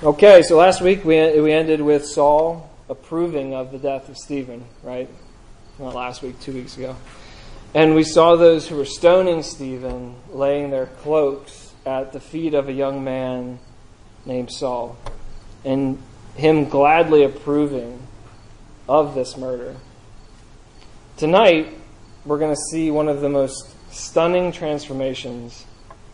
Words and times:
Okay, 0.00 0.42
so 0.42 0.56
last 0.56 0.80
week 0.80 1.04
we, 1.04 1.40
we 1.40 1.52
ended 1.52 1.80
with 1.80 2.06
Saul 2.06 2.70
approving 2.88 3.52
of 3.52 3.72
the 3.72 3.78
death 3.78 4.08
of 4.08 4.16
Stephen, 4.16 4.64
right? 4.84 5.10
Not 5.76 5.92
last 5.92 6.22
week, 6.22 6.38
two 6.38 6.52
weeks 6.52 6.76
ago. 6.76 6.94
And 7.74 7.96
we 7.96 8.04
saw 8.04 8.36
those 8.36 8.68
who 8.68 8.76
were 8.76 8.84
stoning 8.84 9.42
Stephen 9.42 10.14
laying 10.30 10.70
their 10.70 10.86
cloaks 10.86 11.74
at 11.84 12.12
the 12.12 12.20
feet 12.20 12.54
of 12.54 12.68
a 12.68 12.72
young 12.72 13.02
man 13.02 13.58
named 14.24 14.52
Saul, 14.52 14.96
and 15.64 16.00
him 16.36 16.68
gladly 16.68 17.24
approving 17.24 18.00
of 18.88 19.16
this 19.16 19.36
murder. 19.36 19.74
Tonight, 21.16 21.74
we're 22.24 22.38
going 22.38 22.54
to 22.54 22.62
see 22.70 22.92
one 22.92 23.08
of 23.08 23.20
the 23.20 23.28
most 23.28 23.74
stunning 23.92 24.52
transformations 24.52 25.66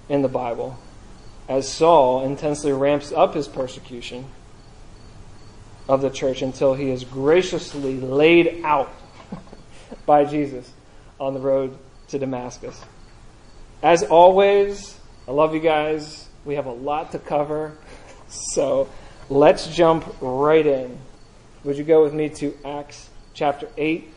in 0.09 0.23
the 0.23 0.29
Bible 0.29 0.79
as 1.49 1.71
Saul 1.71 2.25
intensely 2.25 2.73
ramps 2.73 3.13
up 3.13 3.35
his 3.35 3.49
persecution 3.49 4.27
of 5.89 6.01
the 6.01 6.11
church 6.11 6.43
until 6.43 6.75
he 6.75 6.91
is 6.91 7.05
graciously 7.05 8.01
laid 8.01 8.65
out 8.65 8.93
by 10.07 10.25
Jesus 10.25 10.71
on 11.21 11.35
the 11.35 11.41
road 11.41 11.77
to 12.09 12.19
Damascus. 12.19 12.81
As 13.83 14.03
always, 14.03 14.99
I 15.29 15.33
love 15.33 15.55
you 15.55 15.61
guys. 15.61 16.29
We 16.45 16.55
have 16.55 16.67
a 16.67 16.73
lot 16.73 17.13
to 17.13 17.19
cover, 17.19 17.77
so 18.29 18.89
let's 19.29 19.67
jump 19.69 20.17
right 20.21 20.67
in. 20.67 20.99
Would 21.65 21.79
you 21.79 21.85
go 21.85 22.03
with 22.03 22.15
me 22.15 22.29
to 22.31 22.57
Acts 22.65 23.09
chapter 23.33 23.69
8, 23.77 24.13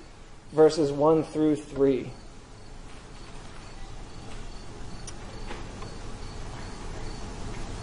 verses 0.51 0.91
1 0.91 1.23
through 1.23 1.57
3? 1.57 2.11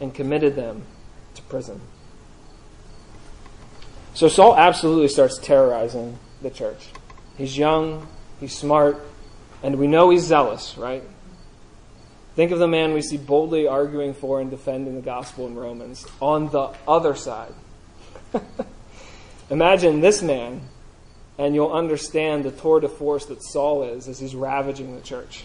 and 0.00 0.14
committed 0.14 0.56
them 0.56 0.82
to 1.34 1.42
prison. 1.42 1.80
So 4.14 4.28
Saul 4.28 4.56
absolutely 4.56 5.08
starts 5.08 5.38
terrorizing 5.38 6.18
the 6.42 6.50
church. 6.50 6.88
He's 7.36 7.56
young, 7.56 8.08
he's 8.40 8.56
smart, 8.56 9.00
and 9.62 9.76
we 9.76 9.86
know 9.86 10.10
he's 10.10 10.24
zealous, 10.24 10.76
right? 10.76 11.02
Think 12.34 12.52
of 12.52 12.58
the 12.58 12.68
man 12.68 12.92
we 12.94 13.02
see 13.02 13.16
boldly 13.16 13.66
arguing 13.66 14.14
for 14.14 14.40
and 14.40 14.50
defending 14.50 14.94
the 14.94 15.00
gospel 15.02 15.46
in 15.46 15.54
Romans 15.54 16.06
on 16.20 16.48
the 16.50 16.72
other 16.86 17.14
side. 17.14 17.52
Imagine 19.50 20.00
this 20.00 20.22
man, 20.22 20.60
and 21.38 21.54
you'll 21.54 21.72
understand 21.72 22.44
the 22.44 22.50
tour 22.50 22.80
de 22.80 22.88
force 22.88 23.26
that 23.26 23.42
Saul 23.42 23.84
is 23.84 24.08
as 24.08 24.18
he's 24.18 24.34
ravaging 24.34 24.94
the 24.94 25.02
church. 25.02 25.44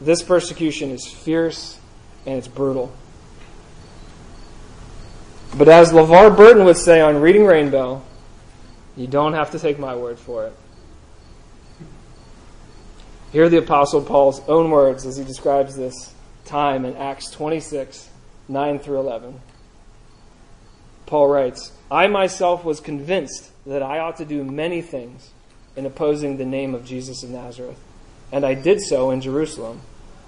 This 0.00 0.22
persecution 0.22 0.90
is 0.90 1.06
fierce 1.06 1.78
and 2.24 2.38
it's 2.38 2.48
brutal. 2.48 2.92
But 5.58 5.68
as 5.68 5.92
LeVar 5.92 6.36
Burton 6.36 6.64
would 6.66 6.76
say 6.76 7.00
on 7.00 7.20
Reading 7.20 7.44
Rainbow, 7.44 8.00
you 8.96 9.08
don't 9.08 9.32
have 9.32 9.50
to 9.50 9.58
take 9.58 9.76
my 9.76 9.96
word 9.96 10.16
for 10.16 10.46
it. 10.46 10.52
Hear 13.32 13.48
the 13.48 13.58
Apostle 13.58 14.02
Paul's 14.02 14.40
own 14.48 14.70
words 14.70 15.04
as 15.04 15.16
he 15.16 15.24
describes 15.24 15.74
this 15.74 16.14
time 16.44 16.84
in 16.84 16.96
Acts 16.96 17.28
26 17.32 18.08
9 18.46 18.78
through 18.78 19.00
11. 19.00 19.40
Paul 21.06 21.26
writes, 21.26 21.72
I 21.90 22.06
myself 22.06 22.64
was 22.64 22.78
convinced 22.78 23.50
that 23.66 23.82
I 23.82 23.98
ought 23.98 24.16
to 24.18 24.24
do 24.24 24.44
many 24.44 24.80
things 24.80 25.30
in 25.74 25.84
opposing 25.84 26.36
the 26.36 26.46
name 26.46 26.72
of 26.72 26.84
Jesus 26.84 27.24
of 27.24 27.30
Nazareth, 27.30 27.80
and 28.30 28.46
I 28.46 28.54
did 28.54 28.80
so 28.80 29.10
in 29.10 29.20
Jerusalem. 29.20 29.80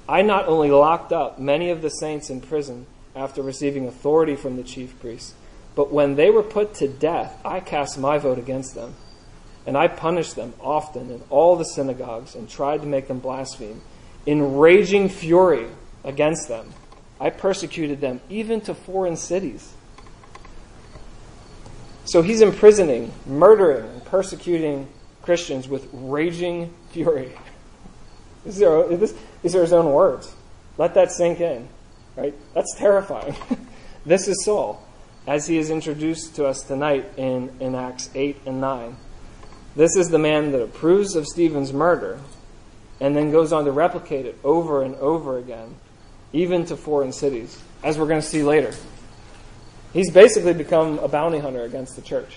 I 0.09 0.23
not 0.23 0.49
only 0.49 0.73
locked 0.73 1.13
up 1.13 1.39
many 1.39 1.71
of 1.71 1.83
the 1.83 1.89
saints 1.89 2.31
in 2.31 2.41
prison 2.41 2.87
after 3.21 3.43
receiving 3.43 3.87
authority 3.87 4.35
from 4.35 4.57
the 4.57 4.63
chief 4.63 4.99
priests, 4.99 5.35
but 5.75 5.93
when 5.93 6.17
they 6.17 6.31
were 6.31 6.43
put 6.43 6.75
to 6.75 6.89
death, 6.89 7.39
I 7.45 7.61
cast 7.61 7.99
my 7.99 8.19
vote 8.19 8.39
against 8.39 8.75
them. 8.75 8.95
And 9.67 9.77
I 9.77 9.89
punished 9.89 10.37
them 10.37 10.55
often 10.59 11.11
in 11.11 11.23
all 11.29 11.55
the 11.55 11.65
synagogues 11.65 12.35
and 12.35 12.49
tried 12.49 12.81
to 12.81 12.87
make 12.87 13.09
them 13.09 13.19
blaspheme. 13.19 13.83
In 14.25 14.57
raging 14.57 15.09
fury 15.11 15.67
against 16.03 16.49
them, 16.49 16.73
I 17.21 17.29
persecuted 17.31 18.01
them 18.01 18.21
even 18.31 18.63
to 18.63 18.75
foreign 18.75 19.17
cities. 19.17 19.75
So 22.07 22.23
he's 22.23 22.41
imprisoning, 22.41 23.13
murdering, 23.27 23.85
and 23.85 24.05
persecuting 24.07 24.89
Christians 25.23 25.69
with 25.69 25.87
raging 25.93 26.73
fury. 26.91 27.33
These 28.45 28.63
are, 28.63 28.89
these 28.97 29.15
his 29.43 29.73
own 29.73 29.93
words. 29.93 30.35
Let 30.79 30.95
that 30.95 31.13
sink 31.13 31.41
in. 31.41 31.69
Right? 32.17 32.35
That's 32.55 32.75
terrifying. 32.77 33.37
this 34.07 34.29
is 34.29 34.45
Saul, 34.45 34.87
as 35.27 35.47
he 35.47 35.59
is 35.59 35.71
introduced 35.71 36.37
to 36.37 36.47
us 36.47 36.63
tonight 36.63 37.11
in, 37.17 37.51
in 37.61 37.75
Acts 37.75 38.11
8 38.15 38.41
and 38.47 38.61
9. 38.61 38.97
This 39.77 39.97
is 39.97 40.09
the 40.09 40.19
man 40.19 40.53
that 40.53 40.63
approves 40.63 41.15
of 41.15 41.27
Stephen's 41.27 41.73
murder 41.73 42.19
and 43.01 43.17
then 43.17 43.31
goes 43.31 43.53
on 43.53 43.65
to 43.65 43.73
replicate 43.73 44.27
it 44.27 44.39
over 44.45 44.83
and 44.83 44.95
over 44.97 45.39
again, 45.39 45.77
even 46.33 46.67
to 46.67 46.77
foreign 46.77 47.13
cities, 47.13 47.59
as 47.83 47.99
we're 47.99 48.07
going 48.07 48.21
to 48.21 48.27
see 48.27 48.43
later. 48.43 48.75
He's 49.93 50.11
basically 50.11 50.53
become 50.53 50.99
a 50.99 51.09
bounty 51.09 51.39
hunter 51.39 51.63
against 51.63 51.97
the 51.97 52.03
church. 52.03 52.37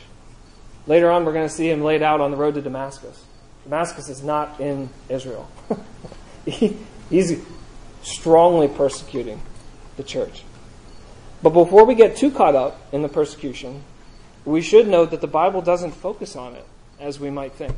Later 0.87 1.11
on, 1.11 1.25
we're 1.25 1.33
going 1.33 1.47
to 1.47 1.53
see 1.53 1.69
him 1.69 1.81
laid 1.81 2.01
out 2.01 2.21
on 2.21 2.31
the 2.31 2.37
road 2.37 2.55
to 2.55 2.61
Damascus. 2.61 3.25
Damascus 3.63 4.09
is 4.09 4.23
not 4.23 4.59
in 4.59 4.89
Israel. 5.09 5.49
he, 6.45 6.77
he's 7.09 7.41
strongly 8.01 8.67
persecuting 8.67 9.41
the 9.97 10.03
church. 10.03 10.43
But 11.41 11.51
before 11.51 11.85
we 11.85 11.95
get 11.95 12.15
too 12.15 12.31
caught 12.31 12.55
up 12.55 12.79
in 12.91 13.01
the 13.01 13.09
persecution, 13.09 13.83
we 14.45 14.61
should 14.61 14.87
note 14.87 15.11
that 15.11 15.21
the 15.21 15.27
Bible 15.27 15.61
doesn't 15.61 15.91
focus 15.91 16.35
on 16.35 16.55
it 16.55 16.65
as 16.99 17.19
we 17.19 17.29
might 17.29 17.53
think. 17.53 17.75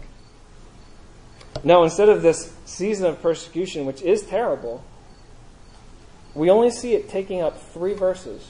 No, 1.64 1.84
instead 1.84 2.10
of 2.10 2.22
this 2.22 2.54
season 2.66 3.08
of 3.08 3.22
persecution, 3.22 3.86
which 3.86 4.02
is 4.02 4.22
terrible, 4.22 4.84
we 6.36 6.50
only 6.50 6.70
see 6.70 6.94
it 6.94 7.10
taking 7.10 7.42
up 7.42 7.60
three 7.72 7.94
verses. 7.94 8.46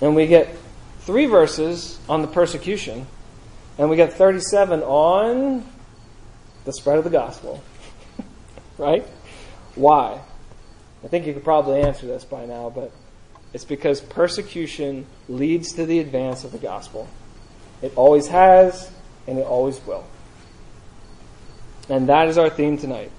And 0.00 0.16
we 0.16 0.26
get 0.26 0.56
three 1.00 1.26
verses 1.26 1.98
on 2.08 2.22
the 2.22 2.28
persecution, 2.28 3.06
and 3.76 3.90
we 3.90 3.96
get 3.96 4.12
37 4.12 4.82
on 4.82 5.66
the 6.64 6.72
spread 6.72 6.98
of 6.98 7.04
the 7.04 7.10
gospel. 7.10 7.62
right? 8.78 9.04
Why? 9.74 10.20
I 11.04 11.08
think 11.08 11.26
you 11.26 11.32
could 11.32 11.44
probably 11.44 11.80
answer 11.80 12.06
this 12.06 12.24
by 12.24 12.46
now, 12.46 12.70
but 12.70 12.92
it's 13.52 13.64
because 13.64 14.00
persecution 14.00 15.06
leads 15.28 15.72
to 15.72 15.86
the 15.86 15.98
advance 15.98 16.44
of 16.44 16.52
the 16.52 16.58
gospel. 16.58 17.08
It 17.82 17.92
always 17.96 18.28
has, 18.28 18.90
and 19.26 19.38
it 19.38 19.46
always 19.46 19.84
will. 19.86 20.04
And 21.88 22.08
that 22.08 22.28
is 22.28 22.38
our 22.38 22.50
theme 22.50 22.78
tonight. 22.78 23.10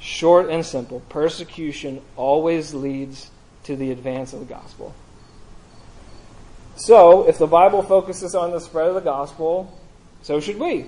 Short 0.00 0.50
and 0.50 0.66
simple 0.66 1.00
persecution 1.08 2.02
always 2.16 2.74
leads 2.74 3.30
to 3.64 3.76
the 3.76 3.90
advance 3.90 4.32
of 4.32 4.40
the 4.40 4.46
gospel. 4.46 4.94
So, 6.76 7.28
if 7.28 7.38
the 7.38 7.46
Bible 7.46 7.82
focuses 7.82 8.34
on 8.34 8.50
the 8.50 8.60
spread 8.60 8.88
of 8.88 8.94
the 8.94 9.00
gospel, 9.00 9.72
so 10.22 10.40
should 10.40 10.58
we. 10.58 10.86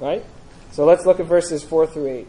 Right? 0.00 0.24
So 0.72 0.86
let's 0.86 1.04
look 1.04 1.20
at 1.20 1.26
verses 1.26 1.62
4 1.62 1.86
through 1.86 2.08
8. 2.08 2.28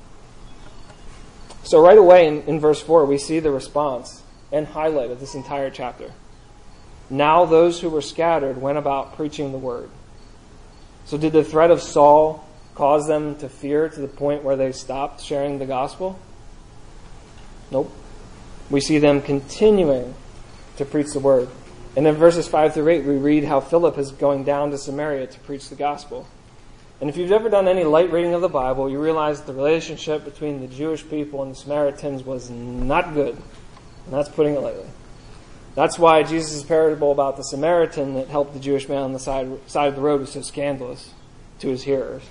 So, 1.63 1.81
right 1.81 1.97
away 1.97 2.27
in, 2.27 2.41
in 2.43 2.59
verse 2.59 2.81
4, 2.81 3.05
we 3.05 3.17
see 3.17 3.39
the 3.39 3.51
response 3.51 4.23
and 4.51 4.67
highlight 4.67 5.11
of 5.11 5.19
this 5.19 5.35
entire 5.35 5.69
chapter. 5.69 6.11
Now 7.09 7.45
those 7.45 7.81
who 7.81 7.89
were 7.89 8.01
scattered 8.01 8.59
went 8.59 8.77
about 8.77 9.15
preaching 9.15 9.51
the 9.51 9.57
word. 9.57 9.89
So 11.05 11.17
did 11.17 11.33
the 11.33 11.43
threat 11.43 11.71
of 11.71 11.81
Saul 11.81 12.47
cause 12.73 13.05
them 13.05 13.35
to 13.39 13.49
fear 13.49 13.89
to 13.89 13.99
the 13.99 14.07
point 14.07 14.43
where 14.43 14.55
they 14.55 14.71
stopped 14.71 15.21
sharing 15.21 15.59
the 15.59 15.65
gospel? 15.65 16.17
Nope. 17.69 17.91
We 18.69 18.79
see 18.79 18.97
them 18.97 19.21
continuing 19.21 20.15
to 20.77 20.85
preach 20.85 21.11
the 21.11 21.19
word. 21.19 21.49
And 21.97 22.07
in 22.07 22.15
verses 22.15 22.47
5 22.47 22.73
through 22.73 22.87
8, 22.87 23.03
we 23.03 23.17
read 23.17 23.43
how 23.43 23.59
Philip 23.59 23.97
is 23.97 24.11
going 24.11 24.45
down 24.45 24.71
to 24.71 24.77
Samaria 24.77 25.27
to 25.27 25.39
preach 25.41 25.67
the 25.67 25.75
gospel. 25.75 26.27
And 27.01 27.09
if 27.09 27.17
you've 27.17 27.31
ever 27.31 27.49
done 27.49 27.67
any 27.67 27.83
light 27.83 28.11
reading 28.11 28.35
of 28.35 28.41
the 28.41 28.49
Bible, 28.49 28.87
you 28.87 29.01
realize 29.01 29.41
the 29.41 29.53
relationship 29.53 30.23
between 30.23 30.61
the 30.61 30.67
Jewish 30.67 31.07
people 31.09 31.41
and 31.41 31.51
the 31.51 31.55
Samaritans 31.55 32.23
was 32.23 32.51
not 32.51 33.15
good. 33.15 33.35
And 34.05 34.13
that's 34.13 34.29
putting 34.29 34.53
it 34.53 34.59
lightly. 34.59 34.87
That's 35.73 35.97
why 35.97 36.21
Jesus' 36.21 36.63
parable 36.63 37.11
about 37.11 37.37
the 37.37 37.43
Samaritan 37.43 38.13
that 38.13 38.27
helped 38.27 38.53
the 38.53 38.59
Jewish 38.59 38.87
man 38.87 39.01
on 39.01 39.13
the 39.13 39.19
side, 39.19 39.49
side 39.67 39.87
of 39.87 39.95
the 39.95 40.01
road 40.01 40.21
was 40.21 40.31
so 40.31 40.41
scandalous 40.41 41.11
to 41.59 41.69
his 41.69 41.81
hearers. 41.81 42.21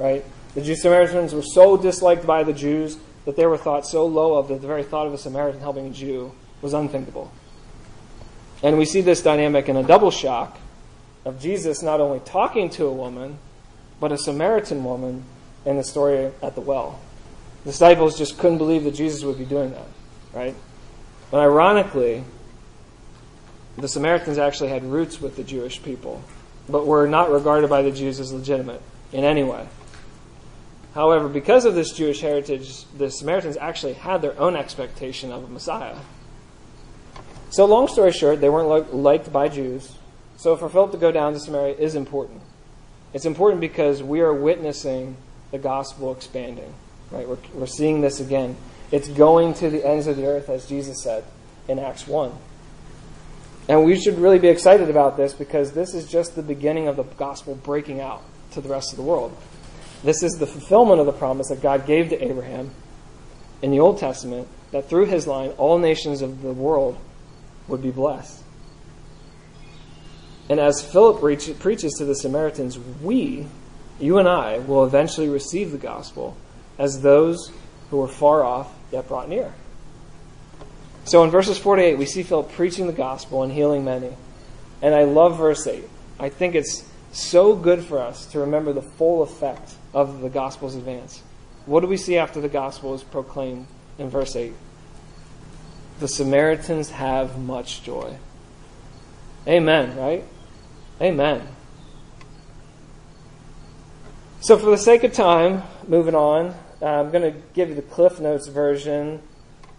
Right? 0.00 0.24
The 0.54 0.62
Jew 0.62 0.74
Samaritans 0.74 1.32
were 1.32 1.42
so 1.42 1.76
disliked 1.76 2.26
by 2.26 2.42
the 2.42 2.52
Jews 2.52 2.98
that 3.24 3.36
they 3.36 3.46
were 3.46 3.58
thought 3.58 3.86
so 3.86 4.04
low 4.04 4.34
of 4.34 4.48
that 4.48 4.62
the 4.62 4.66
very 4.66 4.82
thought 4.82 5.06
of 5.06 5.14
a 5.14 5.18
Samaritan 5.18 5.60
helping 5.60 5.86
a 5.86 5.90
Jew 5.90 6.32
was 6.60 6.72
unthinkable. 6.72 7.30
And 8.64 8.78
we 8.78 8.84
see 8.84 9.00
this 9.00 9.22
dynamic 9.22 9.68
in 9.68 9.76
a 9.76 9.84
double 9.84 10.10
shock 10.10 10.58
of 11.24 11.38
Jesus 11.38 11.82
not 11.82 12.00
only 12.00 12.18
talking 12.20 12.68
to 12.70 12.86
a 12.86 12.92
woman, 12.92 13.38
but 14.00 14.12
a 14.12 14.18
Samaritan 14.18 14.84
woman 14.84 15.24
in 15.64 15.76
the 15.76 15.84
story 15.84 16.30
at 16.42 16.54
the 16.54 16.60
well. 16.60 16.98
The 17.64 17.70
disciples 17.70 18.16
just 18.16 18.38
couldn't 18.38 18.58
believe 18.58 18.84
that 18.84 18.94
Jesus 18.94 19.24
would 19.24 19.38
be 19.38 19.44
doing 19.44 19.70
that, 19.72 19.86
right? 20.32 20.54
But 21.30 21.40
ironically, 21.40 22.24
the 23.76 23.88
Samaritans 23.88 24.38
actually 24.38 24.70
had 24.70 24.84
roots 24.84 25.20
with 25.20 25.36
the 25.36 25.44
Jewish 25.44 25.82
people, 25.82 26.22
but 26.68 26.86
were 26.86 27.06
not 27.06 27.30
regarded 27.30 27.68
by 27.68 27.82
the 27.82 27.90
Jews 27.90 28.20
as 28.20 28.32
legitimate 28.32 28.82
in 29.12 29.24
any 29.24 29.44
way. 29.44 29.66
However, 30.94 31.28
because 31.28 31.64
of 31.64 31.74
this 31.74 31.92
Jewish 31.92 32.20
heritage, 32.20 32.84
the 32.96 33.10
Samaritans 33.10 33.56
actually 33.56 33.92
had 33.92 34.22
their 34.22 34.38
own 34.38 34.56
expectation 34.56 35.30
of 35.30 35.44
a 35.44 35.48
Messiah. 35.48 35.96
So, 37.50 37.64
long 37.66 37.88
story 37.88 38.12
short, 38.12 38.40
they 38.40 38.50
weren't 38.50 38.94
liked 38.94 39.32
by 39.32 39.48
Jews. 39.48 39.96
So, 40.36 40.56
for 40.56 40.68
Philip 40.68 40.92
to 40.92 40.98
go 40.98 41.12
down 41.12 41.34
to 41.34 41.40
Samaria 41.40 41.76
is 41.76 41.94
important. 41.94 42.42
It's 43.12 43.24
important 43.24 43.60
because 43.60 44.02
we 44.02 44.20
are 44.20 44.32
witnessing 44.32 45.16
the 45.50 45.58
gospel 45.58 46.12
expanding. 46.12 46.72
Right? 47.10 47.28
We're, 47.28 47.38
we're 47.54 47.66
seeing 47.66 48.00
this 48.00 48.20
again. 48.20 48.56
It's 48.90 49.08
going 49.08 49.54
to 49.54 49.70
the 49.70 49.86
ends 49.86 50.06
of 50.06 50.16
the 50.16 50.26
earth, 50.26 50.48
as 50.48 50.66
Jesus 50.66 51.02
said 51.02 51.24
in 51.68 51.78
Acts 51.78 52.06
1. 52.06 52.32
And 53.68 53.84
we 53.84 54.00
should 54.00 54.18
really 54.18 54.38
be 54.38 54.48
excited 54.48 54.88
about 54.88 55.16
this 55.16 55.34
because 55.34 55.72
this 55.72 55.94
is 55.94 56.06
just 56.06 56.34
the 56.34 56.42
beginning 56.42 56.88
of 56.88 56.96
the 56.96 57.02
gospel 57.02 57.54
breaking 57.54 58.00
out 58.00 58.22
to 58.52 58.62
the 58.62 58.68
rest 58.68 58.92
of 58.92 58.96
the 58.96 59.02
world. 59.02 59.36
This 60.02 60.22
is 60.22 60.32
the 60.38 60.46
fulfillment 60.46 61.00
of 61.00 61.06
the 61.06 61.12
promise 61.12 61.48
that 61.48 61.60
God 61.60 61.86
gave 61.86 62.08
to 62.10 62.24
Abraham 62.24 62.70
in 63.60 63.70
the 63.70 63.80
Old 63.80 63.98
Testament 63.98 64.48
that 64.70 64.88
through 64.88 65.06
his 65.06 65.26
line 65.26 65.50
all 65.58 65.78
nations 65.78 66.22
of 66.22 66.40
the 66.40 66.52
world 66.52 66.96
would 67.66 67.82
be 67.82 67.90
blessed. 67.90 68.42
And 70.48 70.58
as 70.58 70.82
Philip 70.82 71.20
preaches 71.20 71.94
to 71.94 72.04
the 72.04 72.14
Samaritans, 72.14 72.78
we, 72.78 73.46
you 74.00 74.18
and 74.18 74.28
I, 74.28 74.58
will 74.58 74.84
eventually 74.84 75.28
receive 75.28 75.72
the 75.72 75.78
gospel 75.78 76.36
as 76.78 77.02
those 77.02 77.52
who 77.90 77.98
were 77.98 78.08
far 78.08 78.44
off 78.44 78.72
yet 78.90 79.08
brought 79.08 79.28
near. 79.28 79.52
So 81.04 81.24
in 81.24 81.30
verses 81.30 81.58
4 81.58 81.76
to 81.76 81.82
8, 81.82 81.98
we 81.98 82.06
see 82.06 82.22
Philip 82.22 82.52
preaching 82.52 82.86
the 82.86 82.92
gospel 82.92 83.42
and 83.42 83.52
healing 83.52 83.84
many. 83.84 84.14
And 84.80 84.94
I 84.94 85.04
love 85.04 85.38
verse 85.38 85.66
8. 85.66 85.84
I 86.20 86.28
think 86.28 86.54
it's 86.54 86.84
so 87.12 87.54
good 87.56 87.84
for 87.84 87.98
us 87.98 88.26
to 88.26 88.40
remember 88.40 88.72
the 88.72 88.82
full 88.82 89.22
effect 89.22 89.74
of 89.94 90.20
the 90.20 90.28
gospel's 90.28 90.74
advance. 90.74 91.22
What 91.66 91.80
do 91.80 91.86
we 91.86 91.96
see 91.96 92.16
after 92.16 92.40
the 92.40 92.48
gospel 92.48 92.94
is 92.94 93.02
proclaimed 93.02 93.66
in 93.98 94.08
verse 94.08 94.36
8? 94.36 94.52
The 96.00 96.08
Samaritans 96.08 96.90
have 96.90 97.38
much 97.38 97.82
joy. 97.82 98.16
Amen, 99.46 99.96
right? 99.96 100.24
Amen. 101.00 101.46
So, 104.40 104.58
for 104.58 104.66
the 104.66 104.78
sake 104.78 105.04
of 105.04 105.12
time, 105.12 105.62
moving 105.86 106.14
on, 106.14 106.54
I'm 106.82 107.10
going 107.10 107.32
to 107.32 107.38
give 107.54 107.68
you 107.68 107.74
the 107.74 107.82
Cliff 107.82 108.20
Notes 108.20 108.48
version 108.48 109.22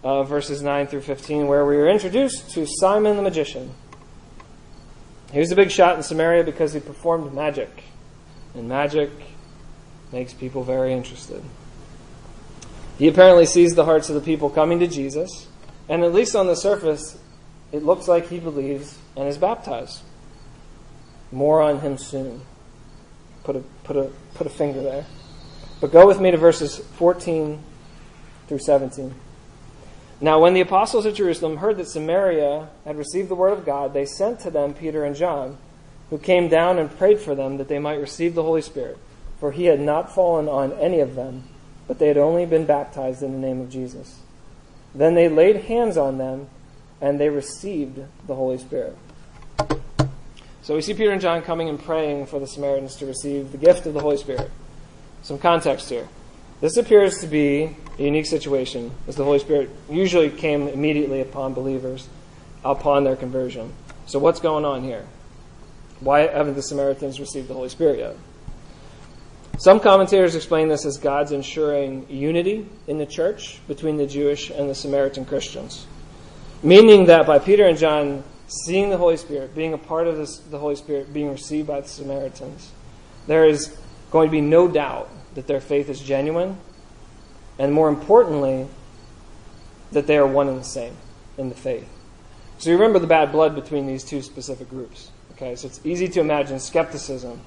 of 0.02 0.28
verses 0.28 0.62
9 0.62 0.86
through 0.86 1.02
15, 1.02 1.46
where 1.46 1.66
we 1.66 1.76
are 1.76 1.88
introduced 1.88 2.50
to 2.52 2.66
Simon 2.66 3.16
the 3.16 3.22
magician. 3.22 3.74
He 5.32 5.38
was 5.38 5.52
a 5.52 5.56
big 5.56 5.70
shot 5.70 5.96
in 5.96 6.02
Samaria 6.02 6.44
because 6.44 6.72
he 6.72 6.80
performed 6.80 7.32
magic. 7.34 7.84
And 8.54 8.68
magic 8.68 9.10
makes 10.12 10.32
people 10.32 10.64
very 10.64 10.92
interested. 10.92 11.42
He 12.98 13.08
apparently 13.08 13.46
sees 13.46 13.74
the 13.74 13.84
hearts 13.84 14.08
of 14.08 14.14
the 14.14 14.20
people 14.20 14.50
coming 14.50 14.78
to 14.80 14.86
Jesus, 14.86 15.48
and 15.88 16.02
at 16.02 16.12
least 16.12 16.34
on 16.34 16.46
the 16.46 16.56
surface, 16.56 17.18
it 17.72 17.82
looks 17.82 18.08
like 18.08 18.28
he 18.28 18.40
believes 18.40 18.98
and 19.16 19.28
is 19.28 19.38
baptized. 19.38 20.02
More 21.32 21.62
on 21.62 21.80
him 21.80 21.98
soon. 21.98 22.42
Put 23.44 23.56
a, 23.56 23.60
put 23.84 23.96
a, 23.96 24.10
put 24.34 24.46
a 24.46 24.50
finger 24.50 24.82
there. 24.82 25.06
But 25.80 25.92
go 25.92 26.06
with 26.06 26.20
me 26.20 26.30
to 26.30 26.36
verses 26.36 26.78
14 26.78 27.62
through 28.48 28.58
17. 28.58 29.14
Now, 30.20 30.38
when 30.38 30.52
the 30.52 30.60
apostles 30.60 31.06
at 31.06 31.14
Jerusalem 31.14 31.56
heard 31.56 31.78
that 31.78 31.88
Samaria 31.88 32.68
had 32.84 32.98
received 32.98 33.30
the 33.30 33.34
word 33.34 33.52
of 33.52 33.64
God, 33.64 33.94
they 33.94 34.04
sent 34.04 34.40
to 34.40 34.50
them 34.50 34.74
Peter 34.74 35.04
and 35.04 35.16
John, 35.16 35.56
who 36.10 36.18
came 36.18 36.48
down 36.48 36.78
and 36.78 36.94
prayed 36.98 37.20
for 37.20 37.34
them 37.34 37.56
that 37.56 37.68
they 37.68 37.78
might 37.78 38.00
receive 38.00 38.34
the 38.34 38.42
Holy 38.42 38.60
Spirit. 38.60 38.98
For 39.38 39.52
he 39.52 39.64
had 39.64 39.80
not 39.80 40.14
fallen 40.14 40.48
on 40.48 40.72
any 40.74 41.00
of 41.00 41.14
them, 41.14 41.44
but 41.88 41.98
they 41.98 42.08
had 42.08 42.18
only 42.18 42.44
been 42.44 42.66
baptized 42.66 43.22
in 43.22 43.32
the 43.32 43.38
name 43.38 43.60
of 43.60 43.70
Jesus. 43.70 44.20
Then 44.94 45.14
they 45.14 45.28
laid 45.28 45.56
hands 45.64 45.96
on 45.96 46.18
them, 46.18 46.48
and 47.00 47.18
they 47.18 47.30
received 47.30 48.00
the 48.26 48.34
Holy 48.34 48.58
Spirit. 48.58 48.96
So 50.62 50.74
we 50.74 50.82
see 50.82 50.94
Peter 50.94 51.10
and 51.10 51.20
John 51.20 51.42
coming 51.42 51.68
and 51.68 51.82
praying 51.82 52.26
for 52.26 52.38
the 52.38 52.46
Samaritans 52.46 52.96
to 52.96 53.06
receive 53.06 53.52
the 53.52 53.58
gift 53.58 53.86
of 53.86 53.94
the 53.94 54.00
Holy 54.00 54.18
Spirit. 54.18 54.50
Some 55.22 55.38
context 55.38 55.88
here. 55.88 56.08
This 56.60 56.76
appears 56.76 57.18
to 57.20 57.26
be 57.26 57.76
a 57.98 58.02
unique 58.02 58.26
situation, 58.26 58.90
as 59.08 59.16
the 59.16 59.24
Holy 59.24 59.38
Spirit 59.38 59.70
usually 59.88 60.28
came 60.28 60.68
immediately 60.68 61.20
upon 61.20 61.54
believers 61.54 62.08
upon 62.62 63.04
their 63.04 63.16
conversion. 63.16 63.72
So, 64.06 64.18
what's 64.18 64.40
going 64.40 64.66
on 64.66 64.82
here? 64.82 65.06
Why 66.00 66.26
haven't 66.26 66.54
the 66.54 66.62
Samaritans 66.62 67.18
received 67.20 67.48
the 67.48 67.54
Holy 67.54 67.70
Spirit 67.70 67.98
yet? 67.98 68.16
Some 69.58 69.80
commentators 69.80 70.34
explain 70.34 70.68
this 70.68 70.86
as 70.86 70.96
God's 70.98 71.32
ensuring 71.32 72.06
unity 72.08 72.66
in 72.86 72.98
the 72.98 73.06
church 73.06 73.60
between 73.68 73.98
the 73.98 74.06
Jewish 74.06 74.50
and 74.50 74.68
the 74.68 74.74
Samaritan 74.74 75.26
Christians. 75.26 75.86
Meaning 76.62 77.06
that 77.06 77.26
by 77.26 77.38
Peter 77.38 77.66
and 77.66 77.76
John 77.76 78.24
seeing 78.50 78.90
the 78.90 78.96
Holy 78.96 79.16
Spirit, 79.16 79.54
being 79.54 79.72
a 79.72 79.78
part 79.78 80.06
of 80.06 80.16
this, 80.16 80.38
the 80.38 80.58
Holy 80.58 80.76
Spirit 80.76 81.12
being 81.12 81.30
received 81.30 81.68
by 81.68 81.80
the 81.80 81.88
Samaritans, 81.88 82.72
there 83.26 83.44
is 83.44 83.76
going 84.10 84.28
to 84.28 84.32
be 84.32 84.40
no 84.40 84.66
doubt 84.66 85.08
that 85.34 85.46
their 85.46 85.60
faith 85.60 85.88
is 85.88 86.00
genuine, 86.00 86.58
and 87.58 87.72
more 87.72 87.88
importantly, 87.88 88.66
that 89.92 90.06
they 90.06 90.16
are 90.16 90.26
one 90.26 90.48
and 90.48 90.58
the 90.58 90.64
same 90.64 90.96
in 91.38 91.48
the 91.48 91.54
faith. 91.54 91.88
So 92.58 92.70
you 92.70 92.76
remember 92.76 92.98
the 92.98 93.06
bad 93.06 93.32
blood 93.32 93.54
between 93.54 93.86
these 93.86 94.04
two 94.04 94.20
specific 94.20 94.68
groups. 94.68 95.10
Okay, 95.32 95.56
so 95.56 95.66
it's 95.66 95.80
easy 95.84 96.08
to 96.08 96.20
imagine 96.20 96.58
skepticism 96.58 97.40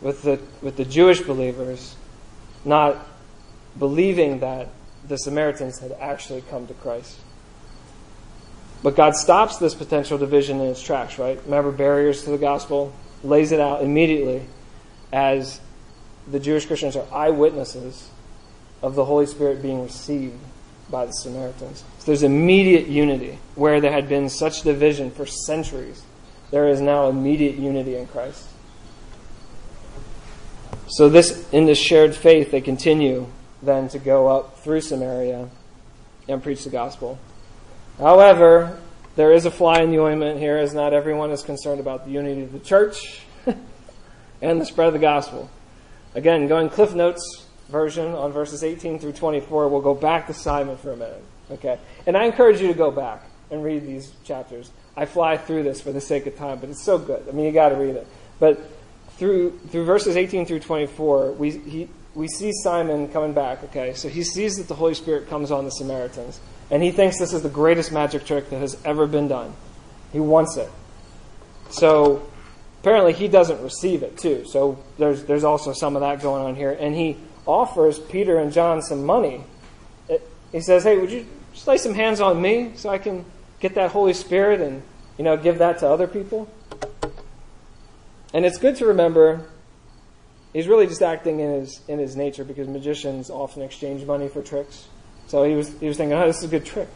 with 0.00 0.22
the 0.22 0.40
with 0.60 0.76
the 0.76 0.84
Jewish 0.84 1.20
believers 1.20 1.96
not 2.64 3.06
believing 3.78 4.40
that 4.40 4.68
the 5.08 5.16
Samaritans 5.16 5.78
had 5.78 5.92
actually 5.92 6.42
come 6.42 6.66
to 6.66 6.74
Christ. 6.74 7.18
But 8.82 8.96
God 8.96 9.14
stops 9.14 9.58
this 9.58 9.74
potential 9.74 10.16
division 10.16 10.60
in 10.60 10.68
its 10.68 10.82
tracks, 10.82 11.18
right? 11.18 11.38
Remember 11.44 11.70
barriers 11.70 12.24
to 12.24 12.30
the 12.30 12.38
gospel, 12.38 12.92
lays 13.22 13.52
it 13.52 13.60
out 13.60 13.82
immediately 13.82 14.42
as 15.12 15.60
the 16.30 16.40
Jewish 16.40 16.66
Christians 16.66 16.96
are 16.96 17.06
eyewitnesses 17.12 18.08
of 18.82 18.94
the 18.94 19.04
Holy 19.04 19.26
Spirit 19.26 19.60
being 19.60 19.82
received 19.82 20.38
by 20.90 21.06
the 21.06 21.12
Samaritans. 21.12 21.84
So 21.98 22.06
there's 22.06 22.22
immediate 22.22 22.86
unity 22.86 23.38
where 23.54 23.80
there 23.80 23.92
had 23.92 24.08
been 24.08 24.28
such 24.28 24.62
division 24.62 25.10
for 25.10 25.26
centuries. 25.26 26.02
There 26.50 26.68
is 26.68 26.80
now 26.80 27.08
immediate 27.08 27.56
unity 27.56 27.96
in 27.96 28.06
Christ. 28.06 28.46
So 30.88 31.08
this 31.08 31.48
in 31.52 31.66
this 31.66 31.78
shared 31.78 32.16
faith 32.16 32.50
they 32.50 32.60
continue 32.60 33.28
then 33.62 33.88
to 33.90 33.98
go 33.98 34.26
up 34.26 34.58
through 34.58 34.80
Samaria 34.80 35.48
and 36.26 36.42
preach 36.42 36.64
the 36.64 36.70
gospel. 36.70 37.18
However, 38.00 38.78
there 39.16 39.32
is 39.32 39.44
a 39.44 39.50
fly 39.50 39.82
in 39.82 39.90
the 39.90 39.98
ointment 40.00 40.38
here 40.38 40.56
as 40.56 40.72
not 40.72 40.94
everyone 40.94 41.30
is 41.30 41.42
concerned 41.42 41.80
about 41.80 42.06
the 42.06 42.10
unity 42.10 42.42
of 42.42 42.52
the 42.52 42.58
church 42.58 43.20
and 44.42 44.60
the 44.60 44.64
spread 44.64 44.88
of 44.88 44.94
the 44.94 44.98
gospel. 44.98 45.50
Again, 46.14 46.48
going 46.48 46.70
Cliff 46.70 46.94
Notes 46.94 47.46
version 47.68 48.14
on 48.14 48.32
verses 48.32 48.64
18 48.64 48.98
through 48.98 49.12
24, 49.12 49.68
we'll 49.68 49.82
go 49.82 49.94
back 49.94 50.26
to 50.28 50.34
Simon 50.34 50.78
for 50.78 50.92
a 50.92 50.96
minute. 50.96 51.22
Okay? 51.50 51.78
And 52.06 52.16
I 52.16 52.24
encourage 52.24 52.60
you 52.60 52.68
to 52.68 52.74
go 52.74 52.90
back 52.90 53.22
and 53.50 53.62
read 53.62 53.86
these 53.86 54.12
chapters. 54.24 54.70
I 54.96 55.04
fly 55.04 55.36
through 55.36 55.64
this 55.64 55.80
for 55.80 55.92
the 55.92 56.00
sake 56.00 56.26
of 56.26 56.36
time, 56.36 56.58
but 56.58 56.70
it's 56.70 56.82
so 56.82 56.98
good. 56.98 57.28
I 57.28 57.32
mean, 57.32 57.44
you 57.44 57.52
got 57.52 57.68
to 57.68 57.76
read 57.76 57.96
it. 57.96 58.06
But 58.38 58.60
through 59.18 59.58
through 59.68 59.84
verses 59.84 60.16
18 60.16 60.46
through 60.46 60.60
24, 60.60 61.32
we 61.32 61.50
he, 61.50 61.88
we 62.14 62.26
see 62.28 62.52
Simon 62.62 63.08
coming 63.08 63.34
back. 63.34 63.62
Okay, 63.64 63.92
so 63.92 64.08
he 64.08 64.24
sees 64.24 64.56
that 64.56 64.68
the 64.68 64.74
Holy 64.74 64.94
Spirit 64.94 65.28
comes 65.28 65.50
on 65.50 65.64
the 65.64 65.70
Samaritans, 65.70 66.40
and 66.70 66.82
he 66.82 66.90
thinks 66.90 67.18
this 67.18 67.32
is 67.32 67.42
the 67.42 67.48
greatest 67.48 67.92
magic 67.92 68.24
trick 68.24 68.50
that 68.50 68.58
has 68.58 68.76
ever 68.84 69.06
been 69.06 69.28
done. 69.28 69.52
He 70.12 70.20
wants 70.20 70.56
it. 70.56 70.70
So 71.70 72.28
apparently 72.80 73.12
he 73.12 73.28
doesn't 73.28 73.62
receive 73.62 74.02
it 74.02 74.18
too. 74.18 74.44
So 74.46 74.82
there's 74.98 75.24
there's 75.24 75.44
also 75.44 75.72
some 75.72 75.96
of 75.96 76.00
that 76.02 76.22
going 76.22 76.44
on 76.44 76.54
here, 76.54 76.72
and 76.72 76.94
he 76.94 77.16
offers 77.46 77.98
Peter 77.98 78.38
and 78.38 78.52
John 78.52 78.82
some 78.82 79.04
money. 79.04 79.44
It, 80.08 80.26
he 80.52 80.60
says, 80.60 80.84
"Hey, 80.84 80.98
would 80.98 81.10
you 81.10 81.26
just 81.52 81.66
lay 81.66 81.78
some 81.78 81.94
hands 81.94 82.20
on 82.20 82.40
me 82.40 82.72
so 82.76 82.88
I 82.88 82.98
can 82.98 83.24
get 83.60 83.74
that 83.74 83.90
Holy 83.90 84.12
Spirit 84.12 84.60
and 84.60 84.82
you 85.18 85.24
know 85.24 85.36
give 85.36 85.58
that 85.58 85.78
to 85.80 85.88
other 85.88 86.06
people?" 86.06 86.48
And 88.32 88.44
it's 88.46 88.58
good 88.58 88.76
to 88.76 88.86
remember 88.86 89.46
he's 90.52 90.68
really 90.68 90.86
just 90.86 91.02
acting 91.02 91.40
in 91.40 91.60
his 91.60 91.80
in 91.88 91.98
his 91.98 92.16
nature 92.16 92.44
because 92.44 92.68
magicians 92.68 93.30
often 93.30 93.62
exchange 93.62 94.04
money 94.04 94.28
for 94.28 94.42
tricks. 94.42 94.86
So 95.30 95.44
he 95.44 95.54
was 95.54 95.68
he 95.78 95.86
was 95.86 95.96
thinking, 95.96 96.18
"Oh, 96.18 96.26
this 96.26 96.38
is 96.38 96.44
a 96.44 96.48
good 96.48 96.66
trick. 96.66 96.88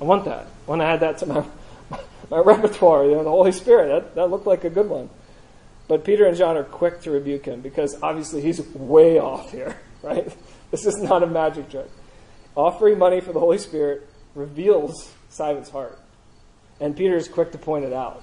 I 0.00 0.04
want 0.04 0.24
that. 0.24 0.46
I 0.46 0.70
want 0.70 0.80
to 0.80 0.86
add 0.86 1.00
that 1.00 1.18
to 1.18 1.26
my 1.26 1.44
my 2.30 2.38
repertoire. 2.38 3.04
You 3.04 3.10
know, 3.10 3.24
the 3.24 3.30
Holy 3.30 3.52
Spirit. 3.52 3.88
That 3.88 4.14
that 4.14 4.30
looked 4.30 4.46
like 4.46 4.64
a 4.64 4.70
good 4.70 4.88
one." 4.88 5.10
But 5.86 6.02
Peter 6.02 6.24
and 6.24 6.34
John 6.34 6.56
are 6.56 6.64
quick 6.64 7.02
to 7.02 7.10
rebuke 7.10 7.44
him 7.44 7.60
because 7.60 8.02
obviously 8.02 8.40
he's 8.40 8.58
way 8.68 9.18
off 9.18 9.52
here, 9.52 9.76
right? 10.02 10.34
This 10.70 10.86
is 10.86 10.96
not 11.02 11.22
a 11.22 11.26
magic 11.26 11.68
trick. 11.70 11.90
Offering 12.56 12.98
money 12.98 13.20
for 13.20 13.34
the 13.34 13.40
Holy 13.40 13.58
Spirit 13.58 14.08
reveals 14.34 15.12
Simon's 15.28 15.68
heart. 15.68 15.98
And 16.80 16.96
Peter 16.96 17.16
is 17.16 17.28
quick 17.28 17.52
to 17.52 17.58
point 17.58 17.84
it 17.84 17.92
out. 17.92 18.22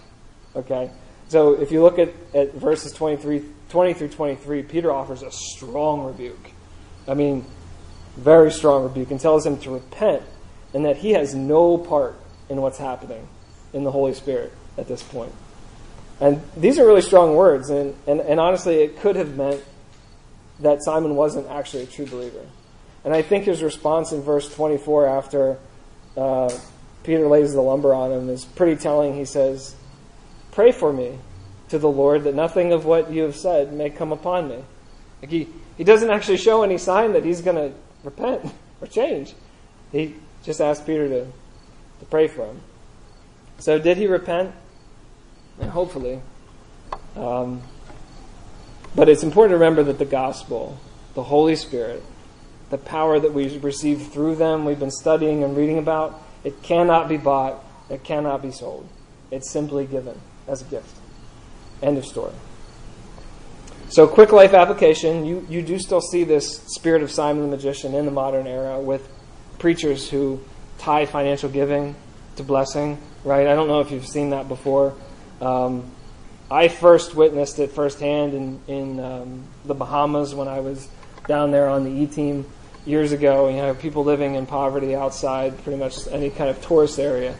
Okay? 0.55 0.89
So 1.27 1.53
if 1.53 1.71
you 1.71 1.83
look 1.83 1.99
at, 1.99 2.09
at 2.33 2.55
verses 2.55 2.93
23, 2.93 3.45
20 3.69 3.93
through 3.93 4.09
23, 4.09 4.63
Peter 4.63 4.91
offers 4.91 5.21
a 5.21 5.31
strong 5.31 6.03
rebuke. 6.03 6.51
I 7.07 7.13
mean, 7.13 7.45
very 8.17 8.51
strong 8.51 8.83
rebuke, 8.83 9.11
and 9.11 9.19
tells 9.19 9.45
him 9.45 9.57
to 9.59 9.71
repent 9.71 10.23
and 10.73 10.85
that 10.85 10.97
he 10.97 11.11
has 11.11 11.35
no 11.35 11.77
part 11.77 12.15
in 12.49 12.61
what's 12.61 12.77
happening 12.77 13.27
in 13.73 13.83
the 13.83 13.91
Holy 13.91 14.13
Spirit 14.13 14.53
at 14.77 14.87
this 14.87 15.03
point. 15.03 15.33
And 16.19 16.41
these 16.55 16.77
are 16.77 16.85
really 16.85 17.01
strong 17.01 17.35
words, 17.35 17.69
and, 17.69 17.95
and, 18.07 18.21
and 18.21 18.39
honestly, 18.39 18.75
it 18.75 18.99
could 18.99 19.15
have 19.15 19.35
meant 19.35 19.63
that 20.59 20.83
Simon 20.83 21.15
wasn't 21.15 21.49
actually 21.49 21.83
a 21.83 21.87
true 21.87 22.05
believer. 22.05 22.45
And 23.03 23.13
I 23.13 23.23
think 23.23 23.45
his 23.45 23.63
response 23.63 24.11
in 24.11 24.21
verse 24.21 24.53
24 24.53 25.07
after 25.07 25.57
uh, 26.15 26.55
Peter 27.03 27.27
lays 27.27 27.53
the 27.53 27.61
lumber 27.61 27.93
on 27.93 28.11
him 28.11 28.29
is 28.29 28.45
pretty 28.45 28.79
telling. 28.79 29.15
He 29.15 29.25
says, 29.25 29.75
Pray 30.51 30.71
for 30.71 30.93
me 30.93 31.17
to 31.69 31.79
the 31.79 31.89
Lord 31.89 32.25
that 32.25 32.35
nothing 32.35 32.73
of 32.73 32.85
what 32.85 33.11
you 33.11 33.23
have 33.23 33.35
said 33.35 33.73
may 33.73 33.89
come 33.89 34.11
upon 34.11 34.49
me. 34.49 34.63
Like 35.21 35.31
he, 35.31 35.47
he 35.77 35.83
doesn't 35.83 36.11
actually 36.11 36.37
show 36.37 36.61
any 36.61 36.77
sign 36.77 37.13
that 37.13 37.25
he's 37.25 37.41
going 37.41 37.55
to 37.55 37.75
repent 38.03 38.53
or 38.81 38.87
change. 38.87 39.33
He 39.91 40.15
just 40.43 40.61
asked 40.61 40.85
Peter 40.85 41.07
to, 41.07 41.25
to 41.25 42.05
pray 42.09 42.27
for 42.27 42.45
him. 42.45 42.61
So, 43.59 43.77
did 43.77 43.97
he 43.97 44.07
repent? 44.07 44.53
And 45.59 45.69
hopefully. 45.69 46.21
Um, 47.15 47.61
but 48.95 49.07
it's 49.07 49.23
important 49.23 49.51
to 49.51 49.57
remember 49.57 49.83
that 49.83 49.99
the 49.99 50.05
gospel, 50.05 50.79
the 51.13 51.23
Holy 51.23 51.55
Spirit, 51.55 52.03
the 52.69 52.77
power 52.77 53.19
that 53.19 53.33
we 53.33 53.57
receive 53.59 54.07
through 54.07 54.35
them, 54.35 54.65
we've 54.65 54.79
been 54.79 54.91
studying 54.91 55.43
and 55.43 55.55
reading 55.55 55.77
about, 55.77 56.21
it 56.43 56.63
cannot 56.63 57.07
be 57.07 57.17
bought, 57.17 57.63
it 57.89 58.03
cannot 58.03 58.41
be 58.41 58.51
sold. 58.51 58.87
It's 59.29 59.49
simply 59.49 59.85
given 59.85 60.19
as 60.47 60.61
a 60.61 60.65
gift. 60.65 60.95
End 61.81 61.97
of 61.97 62.05
story. 62.05 62.33
So, 63.91 64.07
quick 64.07 64.31
life 64.31 64.53
application. 64.53 65.25
You, 65.25 65.45
you 65.49 65.61
do 65.61 65.77
still 65.77 65.99
see 65.99 66.23
this 66.23 66.61
spirit 66.67 67.03
of 67.03 67.11
Simon 67.11 67.43
the 67.43 67.49
magician 67.49 67.93
in 67.93 68.05
the 68.05 68.11
modern 68.11 68.47
era 68.47 68.79
with 68.79 69.05
preachers 69.59 70.09
who 70.09 70.39
tie 70.77 71.05
financial 71.05 71.49
giving 71.49 71.93
to 72.37 72.43
blessing, 72.43 72.97
right? 73.25 73.47
I 73.47 73.53
don't 73.53 73.67
know 73.67 73.81
if 73.81 73.91
you've 73.91 74.07
seen 74.07 74.29
that 74.29 74.47
before. 74.47 74.93
Um, 75.41 75.91
I 76.49 76.69
first 76.69 77.15
witnessed 77.15 77.59
it 77.59 77.73
firsthand 77.73 78.33
in, 78.33 78.61
in 78.69 78.99
um, 79.01 79.43
the 79.65 79.73
Bahamas 79.73 80.33
when 80.33 80.47
I 80.47 80.61
was 80.61 80.87
down 81.27 81.51
there 81.51 81.67
on 81.67 81.83
the 81.83 81.91
E 81.91 82.07
team 82.07 82.45
years 82.85 83.11
ago. 83.11 83.49
You 83.49 83.57
know, 83.57 83.73
people 83.73 84.05
living 84.05 84.35
in 84.35 84.45
poverty 84.45 84.95
outside 84.95 85.61
pretty 85.65 85.77
much 85.77 86.07
any 86.07 86.29
kind 86.29 86.49
of 86.49 86.61
tourist 86.61 86.97
area. 86.97 87.35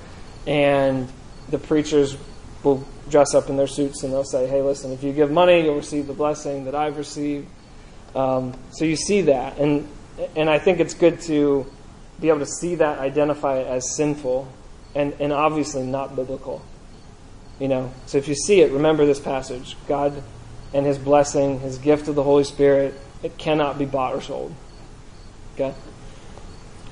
And 0.45 1.09
the 1.47 1.59
preachers 1.59 2.17
will 2.61 2.85
dress 3.11 3.35
up 3.35 3.49
in 3.49 3.57
their 3.57 3.67
suits 3.67 4.03
and 4.03 4.11
they'll 4.11 4.23
say, 4.23 4.47
hey, 4.47 4.61
listen, 4.61 4.91
if 4.91 5.03
you 5.03 5.13
give 5.13 5.29
money, 5.29 5.63
you'll 5.63 5.75
receive 5.75 6.07
the 6.07 6.13
blessing 6.13 6.65
that 6.65 6.75
I've 6.75 6.97
received. 6.97 7.47
Um, 8.15 8.53
so 8.71 8.85
you 8.85 8.95
see 8.95 9.21
that. 9.21 9.57
And, 9.57 9.87
and 10.35 10.49
I 10.49 10.57
think 10.59 10.79
it's 10.79 10.93
good 10.93 11.21
to 11.21 11.65
be 12.19 12.29
able 12.29 12.39
to 12.39 12.45
see 12.45 12.75
that, 12.75 12.99
identify 12.99 13.59
it 13.59 13.67
as 13.67 13.95
sinful, 13.95 14.51
and, 14.95 15.13
and 15.19 15.31
obviously 15.31 15.83
not 15.83 16.15
biblical. 16.15 16.63
You 17.59 17.67
know, 17.67 17.93
so 18.07 18.17
if 18.17 18.27
you 18.27 18.35
see 18.35 18.61
it, 18.61 18.71
remember 18.71 19.05
this 19.05 19.19
passage. 19.19 19.77
God 19.87 20.23
and 20.73 20.85
his 20.85 20.97
blessing, 20.97 21.59
his 21.59 21.77
gift 21.77 22.07
of 22.07 22.15
the 22.15 22.23
Holy 22.23 22.43
Spirit, 22.43 22.93
it 23.23 23.37
cannot 23.37 23.77
be 23.77 23.85
bought 23.85 24.15
or 24.15 24.21
sold. 24.21 24.53
Okay? 25.55 25.73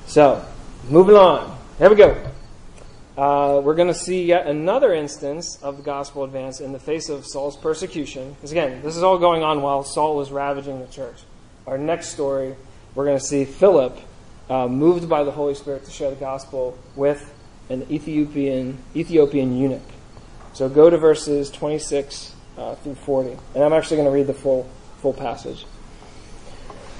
So, 0.05 0.45
moving 0.89 1.15
on. 1.15 1.57
Here 1.77 1.89
we 1.89 1.95
go. 1.95 2.31
Uh, 3.19 3.59
we're 3.59 3.75
going 3.75 3.89
to 3.89 3.93
see 3.93 4.23
yet 4.23 4.47
another 4.47 4.93
instance 4.93 5.61
of 5.61 5.75
the 5.75 5.83
gospel 5.83 6.23
advance 6.23 6.61
in 6.61 6.71
the 6.71 6.79
face 6.79 7.09
of 7.09 7.25
Saul's 7.25 7.57
persecution. 7.57 8.31
Because 8.31 8.53
again, 8.53 8.81
this 8.81 8.95
is 8.95 9.03
all 9.03 9.19
going 9.19 9.43
on 9.43 9.61
while 9.61 9.83
Saul 9.83 10.15
was 10.15 10.31
ravaging 10.31 10.79
the 10.79 10.87
church. 10.87 11.17
Our 11.67 11.77
next 11.77 12.11
story, 12.11 12.55
we're 12.95 13.03
going 13.03 13.19
to 13.19 13.23
see 13.23 13.43
Philip 13.43 13.99
uh, 14.49 14.69
moved 14.69 15.09
by 15.09 15.25
the 15.25 15.31
Holy 15.31 15.53
Spirit 15.53 15.83
to 15.83 15.91
share 15.91 16.09
the 16.09 16.15
gospel 16.15 16.77
with 16.95 17.33
an 17.69 17.85
Ethiopian 17.91 18.77
Ethiopian 18.95 19.57
eunuch. 19.57 19.81
So 20.53 20.69
go 20.69 20.89
to 20.89 20.97
verses 20.97 21.51
26 21.51 22.33
uh, 22.57 22.75
through 22.75 22.95
40. 22.95 23.37
And 23.53 23.65
I'm 23.65 23.73
actually 23.73 23.97
going 23.97 24.07
to 24.07 24.15
read 24.15 24.27
the 24.27 24.33
full, 24.33 24.69
full 25.01 25.13
passage. 25.13 25.65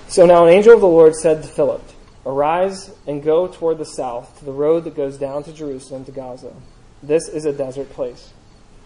So 0.09 0.25
now 0.25 0.45
an 0.45 0.51
angel 0.51 0.73
of 0.73 0.81
the 0.81 0.87
Lord 0.87 1.15
said 1.15 1.43
to 1.43 1.47
Philip, 1.47 1.81
Arise 2.29 2.91
and 3.07 3.23
go 3.23 3.47
toward 3.47 3.79
the 3.79 3.85
south 3.85 4.37
to 4.37 4.45
the 4.45 4.51
road 4.51 4.83
that 4.83 4.95
goes 4.95 5.17
down 5.17 5.41
to 5.45 5.51
Jerusalem 5.51 6.05
to 6.05 6.11
Gaza. 6.11 6.53
This 7.01 7.27
is 7.27 7.45
a 7.45 7.51
desert 7.51 7.89
place. 7.89 8.33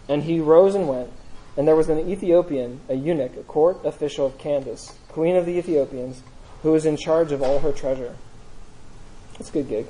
And 0.08 0.22
he 0.22 0.40
rose 0.40 0.74
and 0.74 0.88
went. 0.88 1.10
And 1.54 1.68
there 1.68 1.76
was 1.76 1.90
an 1.90 2.08
Ethiopian, 2.08 2.80
a 2.88 2.94
eunuch, 2.94 3.36
a 3.36 3.42
court 3.42 3.84
official 3.84 4.24
of 4.24 4.38
Candace, 4.38 4.98
queen 5.08 5.36
of 5.36 5.44
the 5.44 5.58
Ethiopians, 5.58 6.22
who 6.62 6.72
was 6.72 6.86
in 6.86 6.96
charge 6.96 7.32
of 7.32 7.42
all 7.42 7.58
her 7.58 7.70
treasure. 7.70 8.16
That's 9.34 9.50
a 9.50 9.52
good 9.52 9.68
gig. 9.68 9.86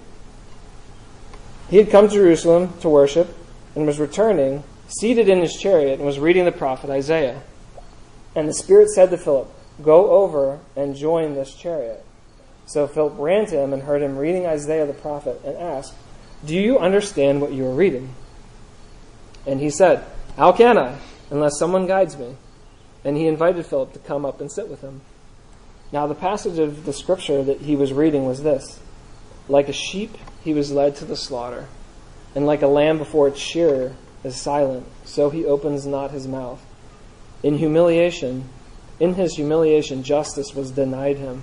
He 1.71 1.77
had 1.77 1.91
come 1.91 2.09
to 2.09 2.15
Jerusalem 2.15 2.73
to 2.81 2.89
worship 2.89 3.37
and 3.77 3.87
was 3.87 4.01
returning 4.01 4.65
seated 4.89 5.29
in 5.29 5.41
his 5.41 5.55
chariot 5.55 5.95
and 5.95 6.07
was 6.07 6.19
reading 6.19 6.45
the 6.45 6.53
prophet 6.53 6.91
Isaiah. 6.91 7.41
And 8.35 8.49
the 8.49 8.53
Spirit 8.53 8.91
said 8.91 9.11
to 9.11 9.17
Philip, 9.17 9.49
Go 9.81 10.11
over 10.11 10.59
and 10.75 10.97
join 10.97 11.35
this 11.35 11.55
chariot. 11.55 12.05
So 12.67 12.87
Philip 12.87 13.15
ran 13.19 13.47
to 13.47 13.59
him 13.59 13.73
and 13.73 13.83
heard 13.83 14.03
him 14.03 14.17
reading 14.17 14.47
Isaiah 14.47 14.87
the 14.87 14.95
prophet 14.95 15.41
and 15.45 15.57
asked, 15.57 15.95
Do 16.45 16.55
you 16.55 16.79
understand 16.79 17.41
what 17.41 17.53
you 17.53 17.67
are 17.67 17.75
reading? 17.75 18.15
And 19.47 19.61
he 19.61 19.71
said, 19.71 20.05
How 20.37 20.53
can 20.53 20.79
I, 20.79 20.99
unless 21.31 21.59
someone 21.59 21.87
guides 21.87 22.17
me? 22.17 22.37
And 23.05 23.17
he 23.17 23.27
invited 23.27 23.67
Philip 23.67 23.93
to 23.93 23.99
come 23.99 24.25
up 24.25 24.41
and 24.41 24.51
sit 24.51 24.69
with 24.69 24.81
him. 24.81 25.03
Now, 25.93 26.07
the 26.07 26.15
passage 26.15 26.59
of 26.59 26.87
the 26.87 26.93
scripture 26.93 27.45
that 27.45 27.61
he 27.61 27.77
was 27.77 27.93
reading 27.93 28.27
was 28.27 28.43
this 28.43 28.81
Like 29.49 29.69
a 29.69 29.73
sheep, 29.73 30.17
he 30.43 30.55
was 30.55 30.73
led 30.73 30.97
to 30.97 31.05
the 31.05 31.17
slaughter, 31.17 31.69
and 32.35 32.47
like 32.47 32.63
a 32.63 32.67
lamb 32.67 32.99
before 32.99 33.29
its 33.29 33.39
shearer 33.39 33.95
is 34.25 34.41
silent, 34.41 34.87
so 35.05 35.29
he 35.29 35.45
opens 35.45 35.87
not 35.87 36.11
his 36.11 36.27
mouth. 36.27 36.65
In 37.43 37.59
humiliation, 37.59 38.49
in 38.99 39.15
his 39.15 39.37
humiliation, 39.37 40.03
justice 40.03 40.55
was 40.55 40.71
denied 40.71 41.19
him. 41.19 41.43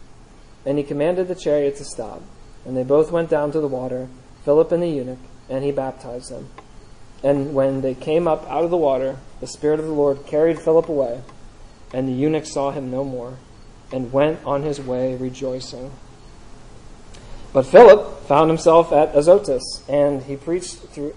And 0.65 0.77
he 0.77 0.83
commanded 0.83 1.27
the 1.27 1.35
chariot 1.35 1.77
to 1.77 1.83
stop. 1.83 2.21
And 2.65 2.77
they 2.77 2.83
both 2.83 3.11
went 3.11 3.29
down 3.29 3.51
to 3.51 3.59
the 3.59 3.67
water, 3.67 4.07
Philip 4.45 4.71
and 4.71 4.83
the 4.83 4.89
eunuch, 4.89 5.19
and 5.49 5.63
he 5.63 5.71
baptized 5.71 6.31
them. 6.31 6.49
And 7.23 7.53
when 7.53 7.81
they 7.81 7.93
came 7.93 8.27
up 8.27 8.47
out 8.49 8.63
of 8.63 8.69
the 8.69 8.77
water, 8.77 9.17
the 9.39 9.47
Spirit 9.47 9.79
of 9.79 9.85
the 9.85 9.93
Lord 9.93 10.25
carried 10.25 10.59
Philip 10.59 10.89
away, 10.89 11.21
and 11.93 12.07
the 12.07 12.13
eunuch 12.13 12.45
saw 12.45 12.71
him 12.71 12.89
no 12.89 13.03
more, 13.03 13.37
and 13.91 14.13
went 14.13 14.39
on 14.45 14.63
his 14.63 14.79
way 14.79 15.15
rejoicing. 15.15 15.91
But 17.53 17.65
Philip 17.65 18.23
found 18.27 18.49
himself 18.49 18.91
at 18.91 19.15
Azotus, 19.15 19.83
and 19.89 20.23
he 20.23 20.35
preached 20.35 20.75
through, 20.75 21.15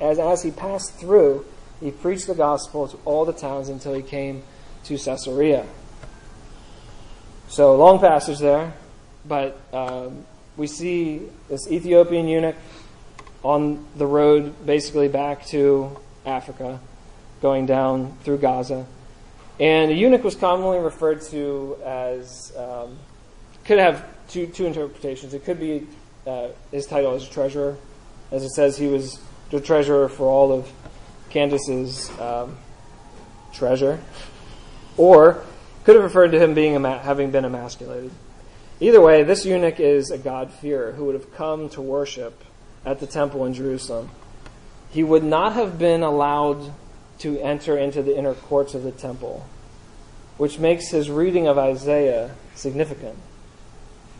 as, 0.00 0.18
as 0.18 0.42
he 0.42 0.50
passed 0.50 0.94
through, 0.94 1.44
he 1.80 1.90
preached 1.90 2.26
the 2.26 2.34
gospel 2.34 2.88
to 2.88 2.96
all 3.04 3.24
the 3.24 3.32
towns 3.32 3.68
until 3.68 3.92
he 3.92 4.02
came 4.02 4.42
to 4.84 4.96
Caesarea. 4.96 5.66
So, 7.48 7.76
long 7.76 8.00
passage 8.00 8.40
there, 8.40 8.74
but 9.24 9.58
um, 9.72 10.26
we 10.56 10.66
see 10.66 11.22
this 11.48 11.70
Ethiopian 11.70 12.26
eunuch 12.26 12.56
on 13.44 13.86
the 13.96 14.04
road 14.04 14.66
basically 14.66 15.06
back 15.06 15.46
to 15.46 15.96
Africa, 16.26 16.80
going 17.40 17.64
down 17.64 18.16
through 18.24 18.38
Gaza. 18.38 18.84
And 19.60 19.92
a 19.92 19.94
eunuch 19.94 20.24
was 20.24 20.34
commonly 20.34 20.80
referred 20.80 21.22
to 21.30 21.76
as, 21.84 22.52
um, 22.56 22.98
could 23.64 23.78
have 23.78 24.04
two, 24.28 24.48
two 24.48 24.66
interpretations. 24.66 25.32
It 25.32 25.44
could 25.44 25.60
be 25.60 25.86
uh, 26.26 26.48
his 26.72 26.86
title 26.86 27.14
as 27.14 27.28
treasurer. 27.28 27.76
As 28.32 28.42
it 28.42 28.50
says, 28.50 28.76
he 28.76 28.88
was 28.88 29.20
the 29.50 29.60
treasurer 29.60 30.08
for 30.08 30.26
all 30.26 30.52
of 30.52 30.68
Candace's 31.30 32.10
um, 32.18 32.56
treasure. 33.52 34.00
Or 34.96 35.44
could 35.86 35.94
have 35.94 36.02
referred 36.02 36.32
to 36.32 36.38
him 36.40 36.52
being 36.52 36.82
having 36.82 37.30
been 37.30 37.44
emasculated. 37.44 38.10
Either 38.80 39.00
way, 39.00 39.22
this 39.22 39.46
eunuch 39.46 39.78
is 39.78 40.10
a 40.10 40.18
God-fearer 40.18 40.90
who 40.92 41.04
would 41.04 41.14
have 41.14 41.32
come 41.32 41.68
to 41.70 41.80
worship 41.80 42.42
at 42.84 42.98
the 42.98 43.06
temple 43.06 43.46
in 43.46 43.54
Jerusalem. 43.54 44.10
He 44.90 45.04
would 45.04 45.22
not 45.22 45.52
have 45.52 45.78
been 45.78 46.02
allowed 46.02 46.74
to 47.20 47.38
enter 47.38 47.78
into 47.78 48.02
the 48.02 48.18
inner 48.18 48.34
courts 48.34 48.74
of 48.74 48.82
the 48.82 48.90
temple, 48.90 49.46
which 50.38 50.58
makes 50.58 50.88
his 50.88 51.08
reading 51.08 51.46
of 51.46 51.56
Isaiah 51.56 52.32
significant. 52.56 53.16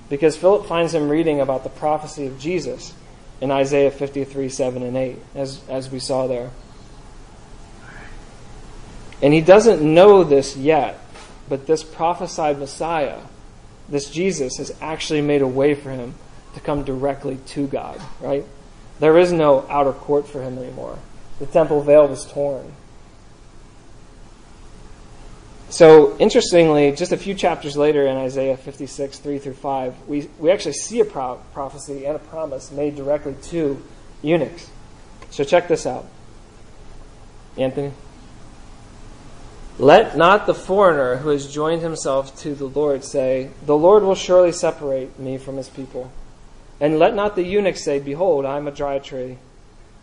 Because 0.08 0.36
Philip 0.36 0.66
finds 0.66 0.94
him 0.94 1.08
reading 1.08 1.40
about 1.40 1.64
the 1.64 1.68
prophecy 1.68 2.26
of 2.26 2.38
Jesus 2.38 2.94
in 3.40 3.50
Isaiah 3.50 3.90
53, 3.90 4.48
7 4.48 4.84
and 4.84 4.96
8, 4.96 5.16
as, 5.34 5.68
as 5.68 5.90
we 5.90 5.98
saw 5.98 6.28
there. 6.28 6.50
And 9.20 9.34
he 9.34 9.40
doesn't 9.40 9.82
know 9.82 10.22
this 10.22 10.56
yet, 10.56 11.00
but 11.48 11.66
this 11.66 11.82
prophesied 11.82 12.58
Messiah 12.58 13.20
this 13.88 14.10
Jesus 14.10 14.56
has 14.56 14.74
actually 14.80 15.20
made 15.20 15.42
a 15.42 15.46
way 15.46 15.74
for 15.74 15.90
him 15.90 16.14
to 16.54 16.60
come 16.60 16.84
directly 16.84 17.36
to 17.46 17.66
God, 17.66 18.00
right? 18.20 18.44
There 18.98 19.18
is 19.18 19.32
no 19.32 19.66
outer 19.68 19.92
court 19.92 20.26
for 20.26 20.42
him 20.42 20.58
anymore. 20.58 20.98
The 21.38 21.46
temple 21.46 21.82
veil 21.82 22.08
was 22.08 22.24
torn. 22.24 22.72
So, 25.68 26.16
interestingly, 26.18 26.92
just 26.92 27.12
a 27.12 27.16
few 27.16 27.34
chapters 27.34 27.76
later 27.76 28.06
in 28.06 28.16
Isaiah 28.16 28.56
56, 28.56 29.18
3 29.18 29.38
through 29.38 29.54
5, 29.54 30.08
we, 30.08 30.28
we 30.38 30.50
actually 30.50 30.74
see 30.74 31.00
a 31.00 31.04
pro- 31.04 31.40
prophecy 31.52 32.06
and 32.06 32.14
a 32.14 32.20
promise 32.20 32.70
made 32.70 32.94
directly 32.94 33.34
to 33.50 33.82
eunuchs. 34.22 34.70
So, 35.30 35.42
check 35.42 35.66
this 35.66 35.84
out. 35.84 36.06
Anthony? 37.58 37.92
Let 39.78 40.16
not 40.16 40.46
the 40.46 40.54
foreigner 40.54 41.16
who 41.16 41.28
has 41.28 41.52
joined 41.52 41.82
himself 41.82 42.34
to 42.38 42.54
the 42.54 42.64
Lord 42.64 43.04
say, 43.04 43.50
The 43.66 43.76
Lord 43.76 44.02
will 44.02 44.14
surely 44.14 44.52
separate 44.52 45.18
me 45.18 45.36
from 45.36 45.58
his 45.58 45.68
people. 45.68 46.10
And 46.80 46.98
let 46.98 47.14
not 47.14 47.36
the 47.36 47.42
eunuch 47.42 47.76
say, 47.76 47.98
Behold, 47.98 48.46
I 48.46 48.56
am 48.56 48.66
a 48.66 48.70
dry 48.70 48.98
tree. 48.98 49.36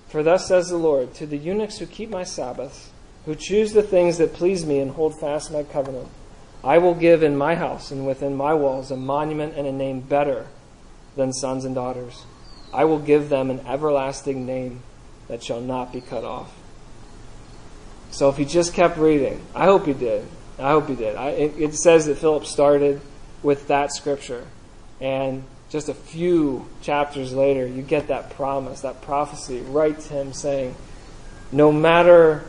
For 0.10 0.22
thus 0.22 0.48
says 0.48 0.70
the 0.70 0.78
Lord, 0.78 1.16
To 1.16 1.26
the 1.26 1.38
eunuchs 1.38 1.80
who 1.80 1.88
keep 1.88 2.12
my 2.12 2.24
Sabbaths, 2.24 2.92
who 3.26 3.34
choose 3.34 3.74
the 3.74 3.82
things 3.82 4.20
that 4.20 4.34
please 4.34 4.64
me 4.64 4.80
and 4.80 4.92
hold 4.92 5.20
fast 5.20 5.52
my 5.52 5.64
covenant, 5.64 6.10
I 6.64 6.78
will 6.78 6.94
give 6.94 7.24
in 7.24 7.36
my 7.36 7.56
house 7.56 7.90
and 7.90 8.06
within 8.06 8.36
my 8.36 8.54
walls 8.54 8.92
a 8.92 8.96
monument 8.96 9.56
and 9.58 9.66
a 9.66 9.72
name 9.72 10.02
better 10.02 10.46
than 11.16 11.34
sons 11.34 11.66
and 11.66 11.74
daughters. 11.74 12.26
I 12.72 12.86
will 12.86 13.00
give 13.00 13.30
them 13.30 13.50
an 13.50 13.66
everlasting 13.66 14.46
name 14.46 14.84
that 15.28 15.44
shall 15.44 15.62
not 15.62 15.92
be 15.92 16.00
cut 16.00 16.24
off. 16.24 16.63
So 18.14 18.30
if 18.30 18.38
he 18.38 18.46
just 18.46 18.76
kept 18.76 18.98
reading, 18.98 19.42
I 19.56 19.66
hope 19.66 19.88
he 19.88 19.94
did. 19.94 20.24
I 20.60 20.70
hope 20.70 20.88
he 20.88 20.96
did. 20.96 21.16
I, 21.16 21.30
it, 21.30 21.54
it 21.58 21.76
says 21.76 22.06
that 22.06 22.20
Philip 22.20 22.46
started 22.46 23.02
with 23.42 23.68
that 23.70 23.92
scripture. 23.92 24.46
And 25.02 25.44
just 25.72 25.90
a 25.90 25.96
few 25.96 26.70
chapters 26.84 27.34
later, 27.34 27.66
you 27.66 27.82
get 27.82 28.10
that 28.10 28.30
promise, 28.30 28.82
that 28.82 29.02
prophecy 29.02 29.62
right 29.62 30.00
to 30.00 30.14
him 30.14 30.32
saying, 30.32 30.76
no 31.52 31.72
matter 31.72 32.46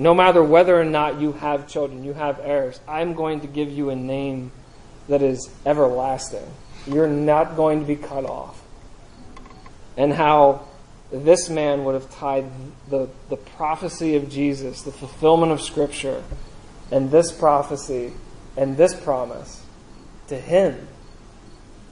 no 0.00 0.14
matter 0.14 0.42
whether 0.44 0.80
or 0.80 0.84
not 0.84 1.20
you 1.20 1.32
have 1.32 1.66
children, 1.66 2.04
you 2.04 2.12
have 2.12 2.38
heirs, 2.40 2.78
I'm 2.86 3.14
going 3.14 3.40
to 3.40 3.48
give 3.48 3.68
you 3.70 3.90
a 3.90 3.96
name 3.96 4.52
that 5.08 5.22
is 5.22 5.50
everlasting. 5.66 6.46
You're 6.86 7.08
not 7.08 7.56
going 7.56 7.80
to 7.80 7.86
be 7.86 7.96
cut 7.96 8.24
off. 8.24 8.62
And 9.96 10.12
how 10.12 10.67
this 11.10 11.48
man 11.48 11.84
would 11.84 11.94
have 11.94 12.10
tied 12.10 12.50
the, 12.88 13.08
the 13.28 13.36
prophecy 13.36 14.16
of 14.16 14.28
Jesus, 14.28 14.82
the 14.82 14.92
fulfillment 14.92 15.52
of 15.52 15.60
Scripture, 15.60 16.22
and 16.90 17.10
this 17.10 17.32
prophecy 17.32 18.12
and 18.56 18.76
this 18.76 18.94
promise 18.94 19.62
to 20.28 20.38
him. 20.38 20.88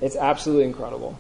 It's 0.01 0.17
absolutely 0.17 0.65
incredible. 0.65 1.19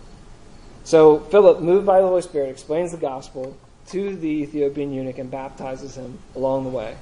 So 0.84 1.20
Philip, 1.20 1.60
moved 1.60 1.86
by 1.86 2.00
the 2.00 2.06
Holy 2.06 2.22
Spirit, 2.22 2.50
explains 2.50 2.92
the 2.92 2.98
gospel 2.98 3.56
to 3.88 4.16
the 4.16 4.28
Ethiopian 4.28 4.92
eunuch 4.92 5.18
and 5.18 5.30
baptizes 5.30 5.96
him 5.96 6.18
along 6.34 6.64
the 6.64 6.70
way. 6.70 6.96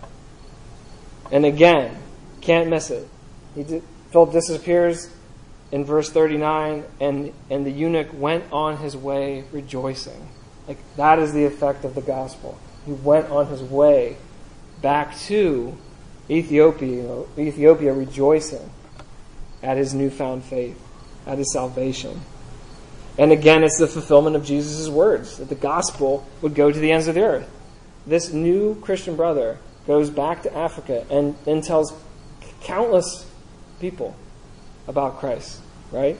And 1.32 1.44
again, 1.44 1.96
can't 2.40 2.68
miss 2.68 2.90
it. 2.90 3.08
He 3.54 3.64
did, 3.64 3.82
Philip 4.10 4.32
disappears 4.32 5.10
in 5.72 5.84
verse 5.84 6.10
39, 6.10 6.84
and, 7.00 7.32
and 7.50 7.66
the 7.66 7.70
eunuch 7.70 8.08
went 8.12 8.44
on 8.52 8.76
his 8.76 8.96
way 8.96 9.44
rejoicing. 9.50 10.28
Like, 10.66 10.78
that 10.96 11.18
is 11.18 11.32
the 11.32 11.44
effect 11.44 11.84
of 11.84 11.94
the 11.94 12.00
gospel. 12.00 12.58
He 12.86 12.92
went 12.92 13.30
on 13.30 13.46
his 13.46 13.62
way 13.62 14.16
back 14.80 15.16
to 15.20 15.76
Ethiopia, 16.30 17.24
Ethiopia 17.38 17.92
rejoicing 17.92 18.70
at 19.62 19.76
his 19.76 19.94
newfound 19.94 20.44
faith, 20.44 20.80
at 21.26 21.38
his 21.38 21.52
salvation. 21.52 22.20
And 23.18 23.30
again, 23.30 23.62
it's 23.62 23.78
the 23.78 23.86
fulfillment 23.86 24.36
of 24.36 24.44
Jesus' 24.44 24.88
words 24.88 25.38
that 25.38 25.48
the 25.48 25.54
gospel 25.54 26.26
would 26.42 26.54
go 26.54 26.70
to 26.70 26.78
the 26.78 26.90
ends 26.90 27.06
of 27.08 27.14
the 27.14 27.22
earth. 27.22 27.50
This 28.06 28.32
new 28.32 28.74
Christian 28.80 29.16
brother 29.16 29.58
goes 29.86 30.10
back 30.10 30.42
to 30.42 30.54
Africa 30.54 31.06
and, 31.10 31.36
then 31.44 31.60
tells 31.60 31.92
countless 32.62 33.30
people 33.80 34.16
about 34.88 35.18
Christ, 35.18 35.60
right? 35.92 36.18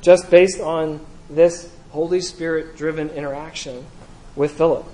Just 0.00 0.30
based 0.30 0.60
on 0.60 1.04
this 1.30 1.73
Holy 1.94 2.20
Spirit 2.20 2.76
driven 2.76 3.08
interaction 3.10 3.86
with 4.34 4.50
Philip. 4.58 4.84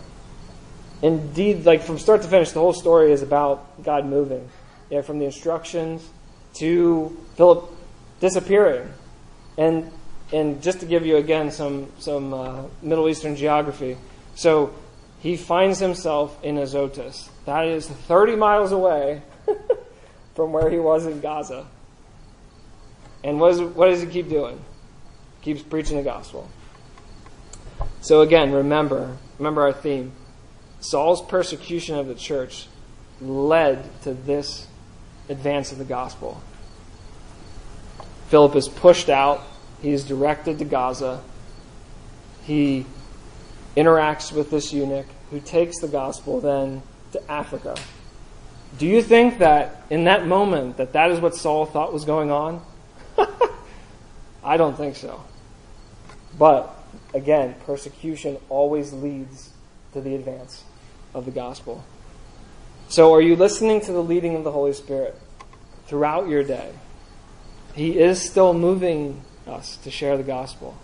Indeed, 1.01 1.65
like 1.65 1.81
from 1.81 1.99
start 1.99 2.21
to 2.21 2.29
finish, 2.29 2.51
the 2.51 2.61
whole 2.61 2.75
story 2.75 3.11
is 3.11 3.23
about 3.23 3.83
God 3.83 4.05
moving. 4.05 4.47
Know, 4.91 5.01
from 5.01 5.19
the 5.19 5.25
instructions 5.25 6.07
to 6.57 7.17
Philip 7.37 7.71
disappearing. 8.21 8.93
And 9.57 9.91
and 10.31 10.63
just 10.63 10.81
to 10.81 10.87
give 10.87 11.07
you 11.07 11.17
again 11.17 11.51
some 11.51 11.91
some 11.99 12.35
uh, 12.35 12.65
Middle 12.83 13.09
Eastern 13.09 13.35
geography, 13.35 13.97
so 14.35 14.75
he 15.21 15.39
finds 15.39 15.79
himself 15.79 16.37
in 16.45 16.59
Azotus. 16.59 17.31
That 17.47 17.67
is 17.67 17.89
30 17.89 18.37
miles 18.37 18.73
away 18.73 19.23
from 20.35 20.53
where 20.53 20.69
he 20.69 20.79
was 20.79 21.07
in 21.07 21.21
Gaza. 21.21 21.67
And 23.25 23.41
what, 23.41 23.53
is, 23.53 23.61
what 23.61 23.89
does 23.89 24.03
he 24.03 24.07
keep 24.07 24.29
doing? 24.29 24.59
Keeps 25.43 25.63
preaching 25.63 25.97
the 25.97 26.03
gospel. 26.03 26.49
So 28.01 28.23
again, 28.23 28.53
remember, 28.53 29.17
remember 29.39 29.63
our 29.63 29.73
theme. 29.73 30.13
Saul's 30.81 31.23
persecution 31.23 31.99
of 31.99 32.07
the 32.07 32.15
church 32.15 32.67
led 33.21 34.03
to 34.03 34.15
this 34.15 34.67
advance 35.29 35.73
of 35.73 35.79
the 35.79 35.85
gospel. 35.85 36.43
Philip 38.29 38.57
is 38.57 38.69
pushed 38.69 39.11
out. 39.11 39.43
He 39.83 39.91
is 39.91 40.05
directed 40.05 40.59
to 40.61 40.65
Gaza. 40.65 41.21
He 42.45 42.87
interacts 43.77 44.33
with 44.33 44.51
this 44.51 44.73
eunuch 44.73 45.07
who 45.31 45.41
takes 45.41 45.79
the 45.79 45.89
gospel 45.89 46.41
then 46.41 46.83
to 47.13 47.31
Africa. 47.31 47.77
Do 48.79 48.87
you 48.87 49.03
think 49.03 49.39
that 49.39 49.83
in 49.91 50.05
that 50.05 50.27
moment 50.27 50.77
that 50.79 50.93
that 50.93 51.11
is 51.11 51.21
what 51.21 51.35
Saul 51.35 51.67
thought 51.67 51.93
was 51.93 52.05
going 52.05 52.31
on? 52.31 52.63
I 54.45 54.57
don't 54.57 54.77
think 54.77 54.97
so. 54.97 55.23
But 56.39 56.75
again, 57.15 57.55
persecution 57.67 58.39
always 58.49 58.93
leads 58.93 59.51
to 59.93 60.01
the 60.01 60.15
advance 60.15 60.65
of 61.15 61.25
the 61.25 61.31
gospel. 61.31 61.85
So, 62.89 63.15
are 63.15 63.21
you 63.21 63.37
listening 63.37 63.81
to 63.83 63.93
the 63.93 64.03
leading 64.03 64.35
of 64.35 64.45
the 64.45 64.53
Holy 64.53 64.73
Spirit 64.73 65.17
throughout 65.87 66.29
your 66.29 66.43
day? 66.43 66.73
He 67.75 67.99
is 67.99 68.21
still 68.21 68.53
moving 68.53 69.23
us 69.47 69.77
to 69.79 69.91
share 69.91 70.17
the 70.17 70.23
gospel. 70.23 70.77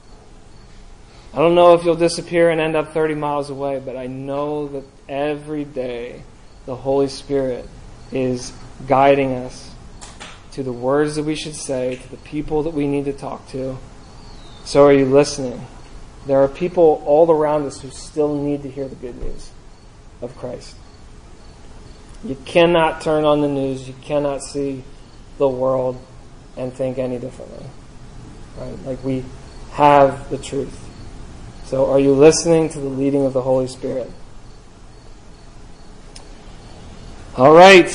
I 1.34 1.38
don't 1.38 1.54
know 1.54 1.74
if 1.74 1.84
you'll 1.84 1.96
disappear 1.96 2.50
and 2.50 2.60
end 2.60 2.76
up 2.76 2.94
30 2.94 3.14
miles 3.14 3.50
away, 3.50 3.80
but 3.84 3.96
I 3.96 4.06
know 4.06 4.68
that 4.68 4.84
every 5.08 5.64
day 5.64 6.22
the 6.64 6.76
Holy 6.76 7.08
Spirit 7.08 7.68
is 8.12 8.52
guiding 8.86 9.34
us 9.34 9.70
to 10.52 10.62
the 10.62 10.72
words 10.72 11.16
that 11.16 11.24
we 11.24 11.34
should 11.34 11.54
say, 11.54 11.96
to 11.96 12.08
the 12.10 12.16
people 12.18 12.62
that 12.62 12.72
we 12.72 12.86
need 12.86 13.04
to 13.04 13.12
talk 13.12 13.46
to. 13.48 13.76
So 14.64 14.86
are 14.86 14.92
you 14.92 15.04
listening? 15.04 15.66
There 16.26 16.42
are 16.42 16.48
people 16.48 17.02
all 17.06 17.30
around 17.30 17.66
us 17.66 17.80
who 17.80 17.90
still 17.90 18.34
need 18.34 18.62
to 18.64 18.70
hear 18.70 18.88
the 18.88 18.96
good 18.96 19.16
news 19.22 19.50
of 20.20 20.36
Christ. 20.36 20.74
You 22.24 22.36
cannot 22.44 23.00
turn 23.00 23.24
on 23.24 23.42
the 23.42 23.48
news, 23.48 23.86
you 23.86 23.94
cannot 24.02 24.42
see 24.42 24.82
the 25.38 25.48
world 25.48 26.00
and 26.56 26.72
think 26.72 26.98
any 26.98 27.18
differently. 27.18 27.64
Right? 28.58 28.84
Like 28.84 29.04
we 29.04 29.24
have 29.72 30.28
the 30.30 30.38
truth. 30.38 30.82
So 31.66 31.90
are 31.90 32.00
you 32.00 32.12
listening 32.12 32.70
to 32.70 32.80
the 32.80 32.88
leading 32.88 33.24
of 33.24 33.32
the 33.32 33.42
Holy 33.42 33.68
Spirit? 33.68 34.10
All 37.36 37.54
right. 37.54 37.90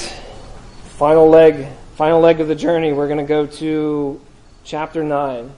Final 0.98 1.28
leg, 1.28 1.68
final 1.96 2.22
leg 2.22 2.40
of 2.40 2.48
the 2.48 2.56
journey. 2.56 2.94
We're 2.94 3.08
going 3.08 3.18
to 3.18 3.26
go 3.26 3.48
to 3.48 4.22
chapter 4.64 5.04
9. 5.04 5.52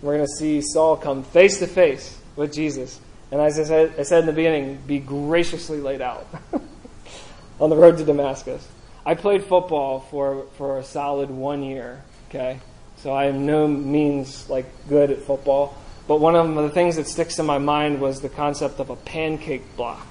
We're 0.00 0.16
going 0.16 0.26
to 0.26 0.32
see 0.38 0.62
Saul 0.62 0.96
come 0.96 1.22
face 1.22 1.58
to 1.58 1.66
face 1.66 2.15
with 2.36 2.52
Jesus. 2.52 3.00
And 3.30 3.40
as 3.40 3.58
I 3.58 3.64
said, 3.64 3.94
I 3.98 4.02
said 4.02 4.20
in 4.20 4.26
the 4.26 4.32
beginning, 4.32 4.78
be 4.86 4.98
graciously 4.98 5.80
laid 5.80 6.00
out 6.00 6.26
on 7.60 7.70
the 7.70 7.76
road 7.76 7.98
to 7.98 8.04
Damascus. 8.04 8.66
I 9.04 9.14
played 9.14 9.44
football 9.44 10.00
for, 10.00 10.46
for 10.56 10.78
a 10.78 10.84
solid 10.84 11.30
one 11.30 11.62
year, 11.62 12.02
okay? 12.28 12.60
So 12.98 13.12
I 13.12 13.26
am 13.26 13.46
no 13.46 13.66
means 13.66 14.48
like 14.48 14.66
good 14.88 15.10
at 15.10 15.22
football. 15.22 15.76
But 16.08 16.20
one 16.20 16.36
of 16.36 16.54
the 16.54 16.70
things 16.70 16.96
that 16.96 17.06
sticks 17.08 17.38
in 17.38 17.46
my 17.46 17.58
mind 17.58 18.00
was 18.00 18.20
the 18.20 18.28
concept 18.28 18.78
of 18.78 18.90
a 18.90 18.96
pancake 18.96 19.76
block. 19.76 20.06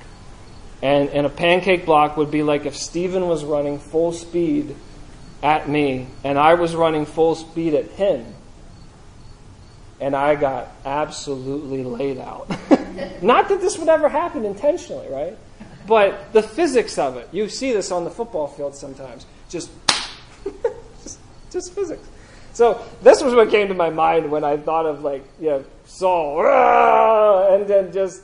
And, 0.81 1.09
and 1.09 1.25
a 1.25 1.29
pancake 1.29 1.85
block 1.85 2.17
would 2.17 2.31
be 2.31 2.43
like 2.43 2.65
if 2.65 2.75
Stephen 2.75 3.27
was 3.27 3.43
running 3.43 3.79
full 3.79 4.11
speed 4.11 4.75
at 5.41 5.69
me 5.69 6.07
and 6.23 6.37
I 6.37 6.55
was 6.55 6.75
running 6.75 7.05
full 7.05 7.35
speed 7.35 7.73
at 7.73 7.91
him. 7.91 8.25
And 9.99 10.15
I 10.15 10.35
got 10.35 10.69
absolutely 10.85 11.83
laid 11.83 12.17
out. 12.17 12.49
Not 13.21 13.49
that 13.49 13.61
this 13.61 13.77
would 13.77 13.87
ever 13.87 14.09
happen 14.09 14.45
intentionally, 14.45 15.07
right? 15.09 15.37
But 15.87 16.33
the 16.33 16.41
physics 16.41 16.97
of 16.97 17.17
it. 17.17 17.29
You 17.31 17.47
see 17.49 17.71
this 17.71 17.91
on 17.91 18.03
the 18.03 18.09
football 18.09 18.47
field 18.47 18.75
sometimes. 18.75 19.25
Just, 19.49 19.69
just, 21.03 21.19
just 21.51 21.73
physics. 21.73 22.07
So 22.53 22.81
this 23.01 23.21
was 23.21 23.33
what 23.33 23.49
came 23.49 23.67
to 23.67 23.73
my 23.73 23.89
mind 23.89 24.31
when 24.31 24.43
I 24.43 24.57
thought 24.57 24.85
of 24.85 25.03
like, 25.03 25.25
you 25.39 25.49
know, 25.49 25.65
Saul, 25.85 27.53
and 27.53 27.67
then 27.67 27.91
just 27.91 28.23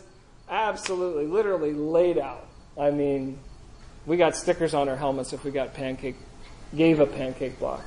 absolutely, 0.50 1.28
literally 1.28 1.74
laid 1.74 2.18
out. 2.18 2.48
I 2.80 2.92
mean, 2.92 3.38
we 4.06 4.18
got 4.18 4.36
stickers 4.36 4.74
on 4.74 4.90
our 4.90 4.96
helmets 4.96 5.34
if 5.34 5.44
we 5.44 5.52
got 5.52 5.74
pancake, 5.74 6.16
gave 6.76 7.00
a 7.00 7.06
pancake 7.06 7.60
block. 7.60 7.84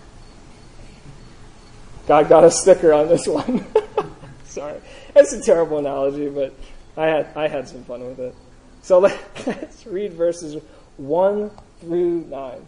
God 2.06 2.28
got 2.28 2.44
a 2.44 2.50
sticker 2.50 2.92
on 2.92 3.08
this 3.08 3.26
one. 3.26 3.64
Sorry, 4.44 4.80
it's 5.16 5.32
a 5.32 5.40
terrible 5.40 5.78
analogy, 5.78 6.28
but 6.28 6.54
I 6.96 7.06
had 7.06 7.28
I 7.36 7.48
had 7.48 7.68
some 7.68 7.84
fun 7.84 8.04
with 8.04 8.20
it. 8.20 8.34
So 8.82 8.98
let, 8.98 9.18
let's 9.46 9.86
read 9.86 10.12
verses 10.12 10.62
one 10.96 11.50
through 11.80 12.26
nine. 12.26 12.66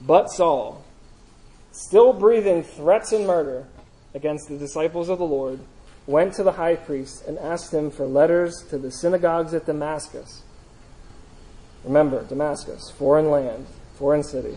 But 0.00 0.30
Saul, 0.30 0.84
still 1.70 2.12
breathing 2.12 2.64
threats 2.64 3.12
and 3.12 3.26
murder 3.26 3.66
against 4.14 4.48
the 4.48 4.58
disciples 4.58 5.08
of 5.08 5.18
the 5.18 5.24
Lord, 5.24 5.60
went 6.06 6.34
to 6.34 6.42
the 6.42 6.52
high 6.52 6.74
priest 6.74 7.24
and 7.26 7.38
asked 7.38 7.72
him 7.72 7.90
for 7.90 8.04
letters 8.04 8.64
to 8.70 8.78
the 8.78 8.90
synagogues 8.90 9.54
at 9.54 9.66
Damascus. 9.66 10.42
Remember, 11.84 12.24
Damascus, 12.24 12.90
foreign 12.90 13.30
land, 13.30 13.66
foreign 13.94 14.22
city. 14.22 14.56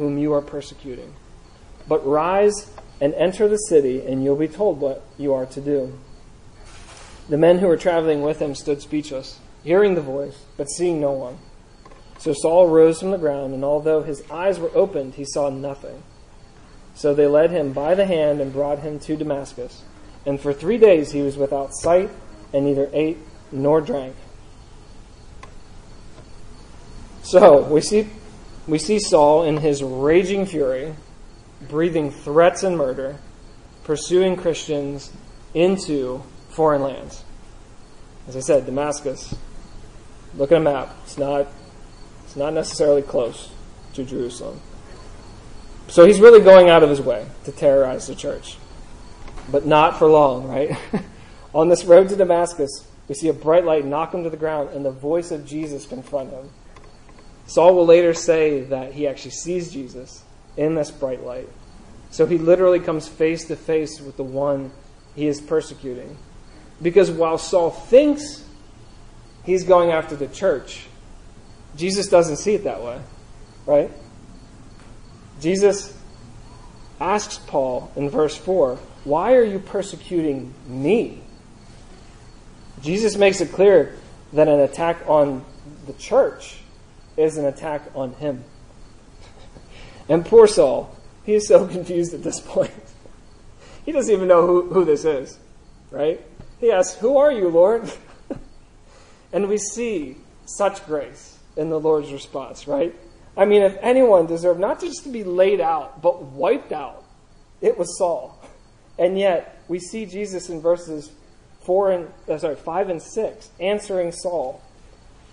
whom 0.00 0.18
you 0.18 0.32
are 0.32 0.40
persecuting. 0.40 1.14
But 1.86 2.04
rise 2.06 2.72
and 3.00 3.14
enter 3.14 3.46
the 3.46 3.56
city, 3.56 4.04
and 4.04 4.24
you'll 4.24 4.36
be 4.36 4.48
told 4.48 4.80
what 4.80 5.04
you 5.18 5.32
are 5.32 5.46
to 5.46 5.60
do. 5.60 5.98
The 7.28 7.38
men 7.38 7.58
who 7.58 7.68
were 7.68 7.76
traveling 7.76 8.22
with 8.22 8.40
him 8.40 8.54
stood 8.54 8.82
speechless, 8.82 9.38
hearing 9.62 9.94
the 9.94 10.00
voice, 10.00 10.44
but 10.56 10.64
seeing 10.64 11.00
no 11.00 11.12
one. 11.12 11.38
So 12.18 12.32
Saul 12.32 12.68
rose 12.68 13.00
from 13.00 13.12
the 13.12 13.18
ground, 13.18 13.54
and 13.54 13.64
although 13.64 14.02
his 14.02 14.22
eyes 14.30 14.58
were 14.58 14.74
opened, 14.74 15.14
he 15.14 15.24
saw 15.24 15.48
nothing. 15.48 16.02
So 16.94 17.14
they 17.14 17.26
led 17.26 17.50
him 17.50 17.72
by 17.72 17.94
the 17.94 18.06
hand 18.06 18.40
and 18.40 18.52
brought 18.52 18.80
him 18.80 18.98
to 19.00 19.16
Damascus. 19.16 19.82
And 20.26 20.40
for 20.40 20.52
three 20.52 20.76
days 20.76 21.12
he 21.12 21.22
was 21.22 21.36
without 21.36 21.74
sight 21.74 22.10
and 22.52 22.64
neither 22.64 22.90
ate 22.92 23.18
nor 23.52 23.80
drank. 23.80 24.16
So 27.22 27.62
we 27.62 27.80
see, 27.80 28.08
we 28.66 28.78
see 28.78 28.98
Saul 28.98 29.44
in 29.44 29.58
his 29.58 29.82
raging 29.82 30.46
fury, 30.46 30.94
breathing 31.68 32.10
threats 32.10 32.62
and 32.62 32.76
murder, 32.76 33.16
pursuing 33.84 34.36
Christians 34.36 35.12
into 35.54 36.22
foreign 36.50 36.82
lands. 36.82 37.24
As 38.28 38.36
I 38.36 38.40
said, 38.40 38.66
Damascus. 38.66 39.34
Look 40.36 40.52
at 40.52 40.58
a 40.58 40.60
map. 40.60 40.94
It's 41.04 41.18
not, 41.18 41.48
it's 42.24 42.36
not 42.36 42.52
necessarily 42.52 43.02
close 43.02 43.50
to 43.94 44.04
Jerusalem. 44.04 44.60
So 45.88 46.06
he's 46.06 46.20
really 46.20 46.40
going 46.40 46.68
out 46.68 46.84
of 46.84 46.90
his 46.90 47.00
way 47.00 47.26
to 47.44 47.52
terrorize 47.52 48.06
the 48.06 48.14
church 48.14 48.56
but 49.50 49.66
not 49.66 49.98
for 49.98 50.08
long, 50.08 50.48
right? 50.48 50.76
On 51.54 51.68
this 51.68 51.84
road 51.84 52.08
to 52.10 52.16
Damascus, 52.16 52.86
we 53.08 53.14
see 53.14 53.28
a 53.28 53.32
bright 53.32 53.64
light 53.64 53.84
knock 53.84 54.14
him 54.14 54.24
to 54.24 54.30
the 54.30 54.36
ground 54.36 54.70
and 54.70 54.84
the 54.84 54.90
voice 54.90 55.30
of 55.30 55.44
Jesus 55.44 55.86
confront 55.86 56.30
him. 56.30 56.50
Saul 57.50 57.74
will 57.74 57.86
later 57.86 58.14
say 58.14 58.60
that 58.60 58.92
he 58.92 59.08
actually 59.08 59.32
sees 59.32 59.72
Jesus 59.72 60.22
in 60.56 60.76
this 60.76 60.92
bright 60.92 61.24
light. 61.24 61.48
So 62.12 62.24
he 62.24 62.38
literally 62.38 62.78
comes 62.78 63.08
face 63.08 63.46
to 63.46 63.56
face 63.56 64.00
with 64.00 64.16
the 64.16 64.22
one 64.22 64.70
he 65.16 65.26
is 65.26 65.40
persecuting. 65.40 66.16
Because 66.80 67.10
while 67.10 67.38
Saul 67.38 67.72
thinks 67.72 68.44
he's 69.42 69.64
going 69.64 69.90
after 69.90 70.14
the 70.14 70.28
church, 70.28 70.86
Jesus 71.74 72.06
doesn't 72.06 72.36
see 72.36 72.54
it 72.54 72.62
that 72.62 72.84
way, 72.84 73.00
right? 73.66 73.90
Jesus 75.40 75.98
asks 77.00 77.38
Paul 77.48 77.90
in 77.96 78.10
verse 78.10 78.36
4 78.36 78.76
why 79.02 79.34
are 79.34 79.42
you 79.42 79.58
persecuting 79.58 80.54
me? 80.68 81.20
Jesus 82.80 83.16
makes 83.16 83.40
it 83.40 83.50
clear 83.50 83.96
that 84.34 84.46
an 84.46 84.60
attack 84.60 85.02
on 85.08 85.44
the 85.88 85.94
church 85.94 86.59
is 87.20 87.36
an 87.36 87.44
attack 87.44 87.82
on 87.94 88.12
him. 88.14 88.44
And 90.08 90.24
poor 90.24 90.46
Saul, 90.46 90.94
he 91.24 91.34
is 91.34 91.46
so 91.46 91.66
confused 91.68 92.14
at 92.14 92.22
this 92.22 92.40
point. 92.40 92.72
he 93.84 93.92
doesn't 93.92 94.12
even 94.12 94.28
know 94.28 94.46
who, 94.46 94.70
who 94.70 94.84
this 94.84 95.04
is, 95.04 95.38
right? 95.90 96.20
He 96.58 96.70
asks, 96.70 96.98
Who 97.00 97.16
are 97.16 97.32
you, 97.32 97.48
Lord? 97.48 97.90
and 99.32 99.48
we 99.48 99.58
see 99.58 100.16
such 100.46 100.84
grace 100.86 101.38
in 101.56 101.70
the 101.70 101.78
Lord's 101.78 102.12
response, 102.12 102.66
right? 102.66 102.94
I 103.36 103.44
mean, 103.44 103.62
if 103.62 103.76
anyone 103.80 104.26
deserved 104.26 104.60
not 104.60 104.80
just 104.80 105.04
to 105.04 105.08
be 105.08 105.24
laid 105.24 105.60
out, 105.60 106.02
but 106.02 106.22
wiped 106.22 106.72
out, 106.72 107.04
it 107.60 107.78
was 107.78 107.96
Saul. 107.96 108.38
And 108.98 109.18
yet, 109.18 109.62
we 109.68 109.78
see 109.78 110.04
Jesus 110.04 110.50
in 110.50 110.60
verses 110.60 111.10
four 111.62 111.90
and 111.92 112.08
uh, 112.28 112.38
sorry, 112.38 112.56
five 112.56 112.88
and 112.88 113.00
six 113.00 113.50
answering 113.60 114.12
Saul, 114.12 114.60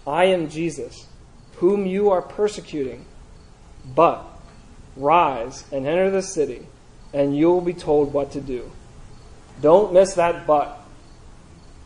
"I 0.05 0.25
am 0.25 0.49
Jesus, 0.49 1.06
whom 1.57 1.85
you 1.85 2.09
are 2.09 2.21
persecuting. 2.21 3.05
But 3.95 4.25
rise 4.95 5.63
and 5.71 5.85
enter 5.85 6.09
the 6.09 6.21
city, 6.21 6.67
and 7.13 7.37
you 7.37 7.47
will 7.47 7.61
be 7.61 7.73
told 7.73 8.13
what 8.13 8.31
to 8.31 8.41
do." 8.41 8.71
Don't 9.61 9.93
miss 9.93 10.13
that 10.15 10.45
but. 10.45 10.79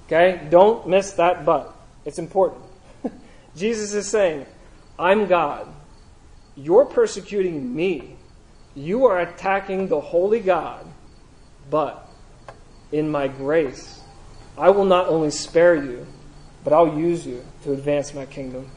Okay? 0.06 0.46
Don't 0.50 0.88
miss 0.88 1.14
that 1.14 1.46
but. 1.46 1.74
It's 2.06 2.20
important. 2.20 2.62
Jesus 3.56 3.94
is 3.94 4.08
saying, 4.08 4.46
I'm 5.00 5.28
God. 5.28 5.68
You're 6.56 6.86
persecuting 6.86 7.74
me. 7.74 8.16
You 8.76 9.06
are 9.06 9.20
attacking 9.20 9.88
the 9.88 10.02
holy 10.02 10.40
God. 10.40 10.86
But 11.70 12.08
in 12.92 13.10
my 13.10 13.28
grace, 13.28 14.02
I 14.58 14.70
will 14.70 14.86
not 14.86 15.08
only 15.08 15.32
spare 15.32 15.76
you, 15.76 16.06
but 16.64 16.74
I'll 16.74 16.98
use 16.98 17.26
you 17.26 17.44
to 17.64 17.72
advance 17.72 18.14
my 18.14 18.26
kingdom. 18.26 18.70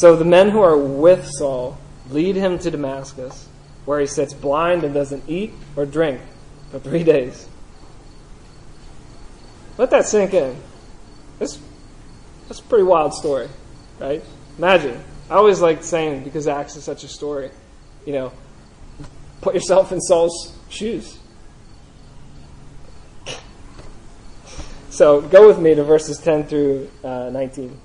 So 0.00 0.16
the 0.16 0.24
men 0.24 0.48
who 0.48 0.62
are 0.62 0.78
with 0.78 1.28
Saul 1.28 1.76
lead 2.08 2.34
him 2.34 2.58
to 2.60 2.70
Damascus, 2.70 3.46
where 3.84 4.00
he 4.00 4.06
sits 4.06 4.32
blind 4.32 4.82
and 4.82 4.94
doesn't 4.94 5.24
eat 5.28 5.52
or 5.76 5.84
drink 5.84 6.22
for 6.70 6.78
three 6.78 7.04
days. 7.04 7.46
Let 9.76 9.90
that 9.90 10.06
sink 10.06 10.32
in. 10.32 10.56
That's, 11.38 11.60
that's 12.48 12.60
a 12.60 12.62
pretty 12.62 12.84
wild 12.84 13.12
story, 13.12 13.50
right? 13.98 14.24
Imagine. 14.56 15.04
I 15.28 15.34
always 15.34 15.60
like 15.60 15.84
saying, 15.84 16.24
because 16.24 16.48
Acts 16.48 16.76
is 16.76 16.84
such 16.84 17.04
a 17.04 17.08
story, 17.08 17.50
you 18.06 18.14
know, 18.14 18.32
put 19.42 19.52
yourself 19.52 19.92
in 19.92 20.00
Saul's 20.00 20.56
shoes. 20.70 21.18
So 24.88 25.20
go 25.20 25.46
with 25.46 25.58
me 25.58 25.74
to 25.74 25.84
verses 25.84 26.16
10 26.16 26.46
through 26.46 26.90
uh, 27.04 27.28
19. 27.34 27.78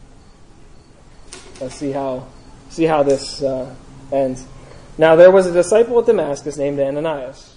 Let's 1.60 1.76
see 1.76 1.91
how, 1.91 2.28
see 2.70 2.84
how 2.84 3.04
this 3.04 3.41
uh, 3.41 3.74
ends. 4.12 4.46
Now 4.98 5.15
there 5.15 5.32
was 5.32 5.46
a 5.46 5.54
disciple 5.54 6.00
at 6.00 6.06
Damascus 6.06 6.58
named 6.58 6.80
Ananias. 6.80 7.56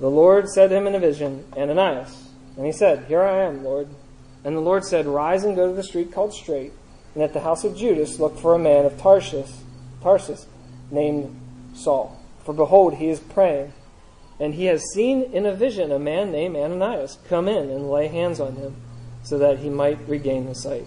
The 0.00 0.10
Lord 0.10 0.48
said 0.48 0.70
to 0.70 0.76
him 0.76 0.86
in 0.86 0.94
a 0.94 1.00
vision, 1.00 1.44
Ananias. 1.56 2.28
And 2.56 2.66
he 2.66 2.72
said, 2.72 3.06
Here 3.06 3.22
I 3.22 3.42
am, 3.42 3.64
Lord. 3.64 3.88
And 4.44 4.56
the 4.56 4.60
Lord 4.60 4.84
said, 4.84 5.06
Rise 5.06 5.44
and 5.44 5.56
go 5.56 5.68
to 5.68 5.74
the 5.74 5.82
street 5.82 6.12
called 6.12 6.32
Straight, 6.32 6.72
and 7.14 7.22
at 7.22 7.32
the 7.32 7.40
house 7.40 7.64
of 7.64 7.76
Judas 7.76 8.18
look 8.18 8.38
for 8.38 8.54
a 8.54 8.58
man 8.58 8.84
of 8.84 8.98
Tarsus, 9.00 9.62
Tarsus, 10.02 10.46
named 10.90 11.38
Saul. 11.74 12.20
For 12.44 12.54
behold, 12.54 12.94
he 12.94 13.08
is 13.08 13.20
praying 13.20 13.72
and 14.40 14.54
he 14.54 14.66
has 14.66 14.82
seen 14.92 15.22
in 15.22 15.46
a 15.46 15.54
vision 15.54 15.90
a 15.90 15.98
man 15.98 16.30
named 16.30 16.56
Ananias 16.56 17.18
come 17.28 17.48
in 17.48 17.70
and 17.70 17.90
lay 17.90 18.08
hands 18.08 18.40
on 18.40 18.54
him 18.56 18.76
so 19.24 19.38
that 19.38 19.58
he 19.58 19.68
might 19.68 20.08
regain 20.08 20.46
his 20.46 20.62
sight. 20.62 20.86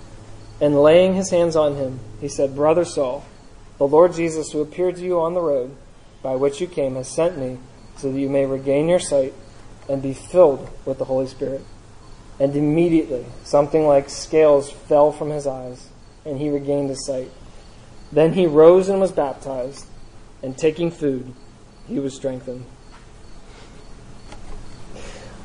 And 0.61 0.81
laying 0.81 1.15
his 1.15 1.31
hands 1.31 1.55
on 1.55 1.75
him, 1.75 1.99
he 2.21 2.27
said, 2.27 2.55
Brother 2.55 2.85
Saul, 2.85 3.25
the 3.79 3.87
Lord 3.87 4.13
Jesus, 4.13 4.51
who 4.51 4.61
appeared 4.61 4.95
to 4.97 5.01
you 5.01 5.19
on 5.19 5.33
the 5.33 5.41
road 5.41 5.75
by 6.21 6.35
which 6.35 6.61
you 6.61 6.67
came, 6.67 6.95
has 6.95 7.07
sent 7.07 7.35
me 7.35 7.57
so 7.97 8.11
that 8.11 8.19
you 8.19 8.29
may 8.29 8.45
regain 8.45 8.87
your 8.87 8.99
sight 8.99 9.33
and 9.89 10.03
be 10.03 10.13
filled 10.13 10.69
with 10.85 10.99
the 10.99 11.05
Holy 11.05 11.25
Spirit. 11.25 11.61
And 12.39 12.55
immediately 12.55 13.25
something 13.43 13.87
like 13.87 14.09
scales 14.09 14.71
fell 14.71 15.11
from 15.11 15.31
his 15.31 15.47
eyes, 15.47 15.89
and 16.25 16.39
he 16.39 16.49
regained 16.49 16.89
his 16.89 17.05
sight. 17.05 17.31
Then 18.11 18.33
he 18.33 18.45
rose 18.45 18.87
and 18.87 19.01
was 19.01 19.11
baptized, 19.11 19.87
and 20.43 20.55
taking 20.55 20.91
food, 20.91 21.33
he 21.87 21.99
was 21.99 22.15
strengthened. 22.15 22.65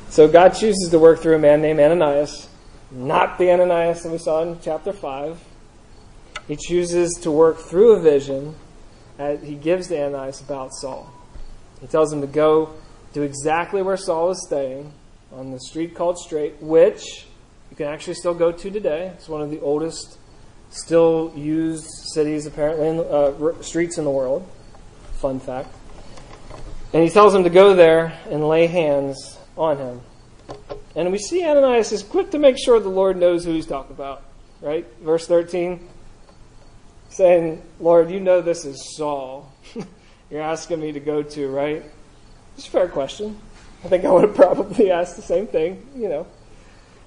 So 0.09 0.27
God 0.27 0.49
chooses 0.49 0.89
to 0.89 0.99
work 0.99 1.19
through 1.19 1.35
a 1.35 1.39
man 1.39 1.61
named 1.61 1.79
Ananias, 1.79 2.46
not 2.91 3.37
the 3.37 3.51
Ananias 3.51 4.03
that 4.03 4.11
we 4.11 4.17
saw 4.17 4.43
in 4.43 4.59
chapter 4.61 4.93
5. 4.93 5.43
He 6.47 6.55
chooses 6.55 7.13
to 7.21 7.31
work 7.31 7.57
through 7.57 7.93
a 7.93 8.01
vision 8.01 8.55
that 9.17 9.43
he 9.43 9.55
gives 9.55 9.87
to 9.87 10.01
Ananias 10.01 10.41
about 10.41 10.73
Saul. 10.73 11.11
He 11.81 11.87
tells 11.87 12.11
him 12.13 12.21
to 12.21 12.27
go 12.27 12.73
to 13.13 13.21
exactly 13.21 13.81
where 13.81 13.97
Saul 13.97 14.31
is 14.31 14.45
staying, 14.45 14.93
on 15.31 15.51
the 15.51 15.59
street 15.59 15.95
called 15.95 16.17
Straight, 16.17 16.61
which 16.61 17.25
you 17.69 17.75
can 17.75 17.87
actually 17.87 18.13
still 18.13 18.33
go 18.33 18.51
to 18.51 18.71
today. 18.71 19.11
It's 19.15 19.27
one 19.27 19.41
of 19.41 19.51
the 19.51 19.59
oldest, 19.59 20.17
still 20.69 21.33
used 21.35 21.85
cities, 22.13 22.45
apparently, 22.45 22.87
in, 22.87 22.99
uh, 22.99 23.61
streets 23.61 23.97
in 23.97 24.05
the 24.05 24.11
world. 24.11 24.47
Fun 25.13 25.39
fact. 25.39 25.73
And 26.93 27.03
he 27.03 27.09
tells 27.09 27.35
him 27.35 27.43
to 27.43 27.49
go 27.49 27.75
there 27.75 28.17
and 28.29 28.47
lay 28.47 28.67
hands 28.67 29.37
on 29.57 29.77
him. 29.77 30.01
And 30.97 31.11
we 31.11 31.19
see 31.19 31.45
Ananias 31.45 31.91
is 31.91 32.01
quick 32.01 32.31
to 32.31 32.39
make 32.39 32.57
sure 32.57 32.79
the 32.79 32.89
Lord 32.89 33.17
knows 33.17 33.45
who 33.45 33.51
he's 33.51 33.67
talking 33.67 33.95
about, 33.95 34.23
right? 34.61 34.83
Verse 34.99 35.27
13, 35.27 35.87
saying, 37.09 37.61
Lord, 37.79 38.09
you 38.09 38.19
know 38.19 38.41
this 38.41 38.65
is 38.65 38.95
Saul. 38.95 39.53
You're 40.31 40.41
asking 40.41 40.79
me 40.79 40.91
to 40.93 40.99
go 40.99 41.21
to, 41.21 41.49
right? 41.49 41.85
It's 42.57 42.67
a 42.67 42.71
fair 42.71 42.89
question. 42.89 43.39
I 43.85 43.89
think 43.89 44.05
I 44.05 44.11
would 44.11 44.23
have 44.23 44.35
probably 44.35 44.89
asked 44.91 45.17
the 45.17 45.21
same 45.21 45.45
thing, 45.45 45.87
you 45.95 46.09
know. 46.09 46.25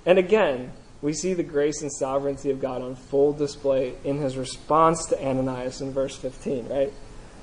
And 0.06 0.20
again, 0.20 0.70
we 1.02 1.12
see 1.12 1.34
the 1.34 1.42
grace 1.42 1.82
and 1.82 1.90
sovereignty 1.92 2.50
of 2.50 2.60
God 2.60 2.82
on 2.82 2.94
full 2.94 3.32
display 3.32 3.94
in 4.04 4.18
his 4.18 4.36
response 4.36 5.04
to 5.06 5.20
Ananias 5.20 5.80
in 5.80 5.92
verse 5.92 6.14
15, 6.14 6.68
right? 6.68 6.92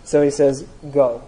So 0.05 0.21
he 0.21 0.31
says, 0.31 0.65
Go. 0.91 1.23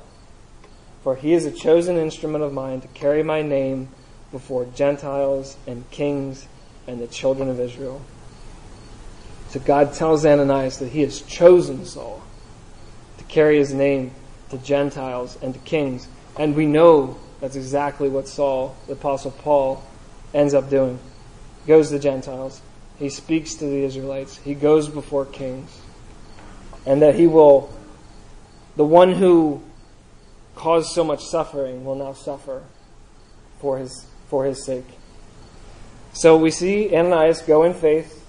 For 1.03 1.17
he 1.17 1.33
is 1.33 1.45
a 1.45 1.51
chosen 1.51 1.97
instrument 1.97 2.45
of 2.45 2.53
mine 2.53 2.79
to 2.79 2.87
carry 2.89 3.21
my 3.21 3.41
name 3.41 3.89
before 4.31 4.65
Gentiles 4.75 5.57
and 5.67 5.89
kings 5.91 6.47
and 6.87 7.01
the 7.01 7.07
children 7.07 7.49
of 7.49 7.59
Israel. 7.59 8.01
So 9.49 9.59
God 9.59 9.93
tells 9.93 10.25
Ananias 10.25 10.77
that 10.77 10.89
he 10.89 11.01
has 11.01 11.21
chosen 11.21 11.85
Saul 11.85 12.21
to 13.17 13.23
carry 13.25 13.57
his 13.57 13.73
name 13.73 14.11
to 14.49 14.57
Gentiles 14.59 15.37
and 15.41 15.53
to 15.53 15.59
kings. 15.61 16.07
And 16.37 16.55
we 16.55 16.65
know 16.65 17.17
that's 17.41 17.55
exactly 17.55 18.09
what 18.09 18.27
Saul, 18.27 18.75
the 18.87 18.93
Apostle 18.93 19.31
Paul, 19.31 19.83
ends 20.33 20.53
up 20.53 20.69
doing. 20.69 20.99
He 21.65 21.67
goes 21.67 21.87
to 21.87 21.95
the 21.95 21.99
Gentiles. 21.99 22.61
He 22.97 23.09
speaks 23.09 23.55
to 23.55 23.65
the 23.65 23.83
Israelites. 23.83 24.37
He 24.37 24.53
goes 24.53 24.89
before 24.89 25.25
kings. 25.25 25.81
And 26.85 27.01
that 27.01 27.15
he 27.15 27.27
will, 27.27 27.73
the 28.75 28.85
one 28.85 29.13
who 29.13 29.63
caused 30.55 30.91
so 30.91 31.03
much 31.03 31.23
suffering 31.23 31.85
will 31.85 31.95
now 31.95 32.13
suffer 32.13 32.63
for 33.59 33.77
his, 33.77 34.05
for 34.29 34.45
his 34.45 34.65
sake. 34.65 34.85
So 36.13 36.37
we 36.37 36.51
see 36.51 36.95
Ananias 36.95 37.41
go 37.41 37.63
in 37.63 37.73
faith 37.73 38.25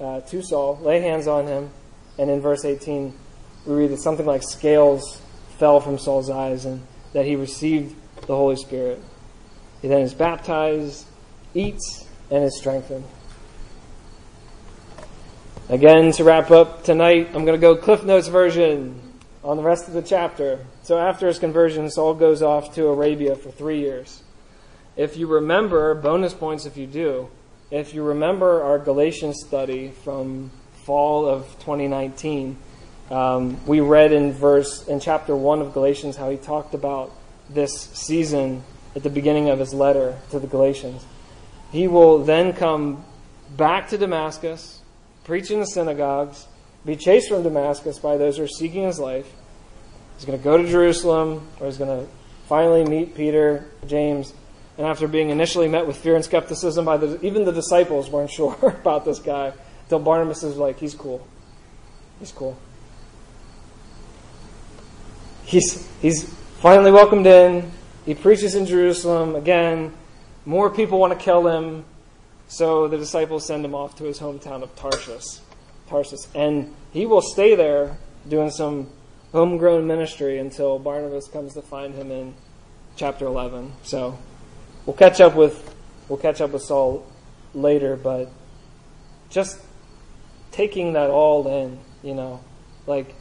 uh, 0.00 0.20
to 0.20 0.42
Saul, 0.42 0.78
lay 0.82 1.00
hands 1.00 1.26
on 1.26 1.46
him, 1.46 1.70
and 2.18 2.30
in 2.30 2.40
verse 2.40 2.64
18, 2.64 3.12
we 3.66 3.74
read 3.74 3.90
that 3.90 4.00
something 4.00 4.26
like 4.26 4.42
scales 4.42 5.20
fell 5.58 5.80
from 5.80 5.98
Saul's 5.98 6.30
eyes 6.30 6.64
and 6.64 6.86
that 7.12 7.24
he 7.24 7.36
received 7.36 7.94
the 8.26 8.34
Holy 8.34 8.56
Spirit. 8.56 9.00
He 9.80 9.88
then 9.88 10.00
is 10.00 10.14
baptized, 10.14 11.06
eats, 11.54 12.08
and 12.30 12.44
is 12.44 12.58
strengthened. 12.58 13.04
Again, 15.68 16.12
to 16.12 16.24
wrap 16.24 16.50
up 16.50 16.84
tonight, 16.84 17.28
I'm 17.28 17.44
going 17.44 17.58
to 17.58 17.58
go 17.58 17.76
Cliff 17.76 18.04
Notes 18.04 18.28
version 18.28 19.00
on 19.42 19.56
the 19.56 19.62
rest 19.62 19.88
of 19.88 19.94
the 19.94 20.02
chapter. 20.02 20.58
So 20.82 20.98
after 20.98 21.26
his 21.26 21.38
conversion, 21.38 21.90
Saul 21.90 22.14
goes 22.14 22.42
off 22.42 22.74
to 22.74 22.86
Arabia 22.88 23.34
for 23.36 23.50
three 23.50 23.80
years. 23.80 24.23
If 24.96 25.16
you 25.16 25.26
remember, 25.26 25.94
bonus 25.94 26.34
points 26.34 26.66
if 26.66 26.76
you 26.76 26.86
do, 26.86 27.28
if 27.70 27.94
you 27.94 28.04
remember 28.04 28.62
our 28.62 28.78
Galatians 28.78 29.42
study 29.44 29.90
from 29.90 30.52
fall 30.84 31.26
of 31.26 31.46
2019, 31.60 32.56
um, 33.10 33.66
we 33.66 33.80
read 33.80 34.12
in 34.12 34.32
verse 34.32 34.86
in 34.86 35.00
chapter 35.00 35.34
one 35.34 35.60
of 35.60 35.72
Galatians 35.74 36.16
how 36.16 36.30
he 36.30 36.36
talked 36.36 36.74
about 36.74 37.10
this 37.50 37.72
season 37.92 38.62
at 38.94 39.02
the 39.02 39.10
beginning 39.10 39.48
of 39.48 39.58
his 39.58 39.74
letter 39.74 40.16
to 40.30 40.38
the 40.38 40.46
Galatians. 40.46 41.04
He 41.72 41.88
will 41.88 42.22
then 42.22 42.52
come 42.52 43.04
back 43.56 43.88
to 43.88 43.98
Damascus, 43.98 44.80
preach 45.24 45.50
in 45.50 45.58
the 45.58 45.66
synagogues, 45.66 46.46
be 46.86 46.94
chased 46.94 47.28
from 47.28 47.42
Damascus 47.42 47.98
by 47.98 48.16
those 48.16 48.36
who 48.36 48.44
are 48.44 48.48
seeking 48.48 48.84
his 48.84 49.00
life. 49.00 49.26
He's 50.14 50.24
going 50.24 50.38
to 50.38 50.44
go 50.44 50.56
to 50.56 50.68
Jerusalem, 50.68 51.48
where 51.58 51.68
he's 51.68 51.78
going 51.78 52.04
to 52.04 52.08
finally 52.46 52.84
meet 52.84 53.16
Peter, 53.16 53.66
James, 53.88 54.32
and 54.76 54.86
after 54.86 55.06
being 55.06 55.30
initially 55.30 55.68
met 55.68 55.86
with 55.86 55.96
fear 55.96 56.16
and 56.16 56.24
skepticism 56.24 56.84
by 56.84 56.96
the, 56.96 57.24
even 57.24 57.44
the 57.44 57.52
disciples 57.52 58.10
weren't 58.10 58.30
sure 58.38 58.56
about 58.62 59.04
this 59.04 59.18
guy, 59.18 59.52
until 59.84 59.98
Barnabas 59.98 60.42
is 60.42 60.56
like, 60.56 60.78
he's 60.78 60.94
cool. 60.94 61.26
He's 62.18 62.32
cool. 62.32 62.56
He's, 65.44 65.86
he's 66.00 66.32
finally 66.60 66.90
welcomed 66.90 67.26
in. 67.26 67.70
He 68.06 68.14
preaches 68.14 68.54
in 68.54 68.66
Jerusalem 68.66 69.36
again. 69.36 69.92
More 70.46 70.70
people 70.70 70.98
want 70.98 71.12
to 71.12 71.22
kill 71.22 71.46
him. 71.46 71.84
So 72.48 72.88
the 72.88 72.96
disciples 72.96 73.46
send 73.46 73.64
him 73.64 73.74
off 73.74 73.96
to 73.96 74.04
his 74.04 74.18
hometown 74.18 74.62
of 74.62 74.74
Tarshish. 74.76 75.40
Tarsus. 75.88 76.28
And 76.34 76.74
he 76.92 77.06
will 77.06 77.20
stay 77.20 77.54
there 77.54 77.98
doing 78.28 78.50
some 78.50 78.90
homegrown 79.32 79.86
ministry 79.86 80.38
until 80.38 80.78
Barnabas 80.78 81.28
comes 81.28 81.54
to 81.54 81.62
find 81.62 81.94
him 81.94 82.10
in 82.10 82.34
chapter 82.96 83.26
11. 83.26 83.72
So 83.82 84.18
we'll 84.86 84.96
catch 84.96 85.20
up 85.20 85.34
with 85.34 85.74
we'll 86.08 86.18
catch 86.18 86.40
up 86.40 86.50
with 86.50 86.62
Saul 86.62 87.06
later, 87.54 87.96
but 87.96 88.30
just 89.30 89.60
taking 90.50 90.92
that 90.92 91.10
all 91.10 91.46
in, 91.48 91.78
you 92.02 92.14
know, 92.14 92.40
like 92.86 93.14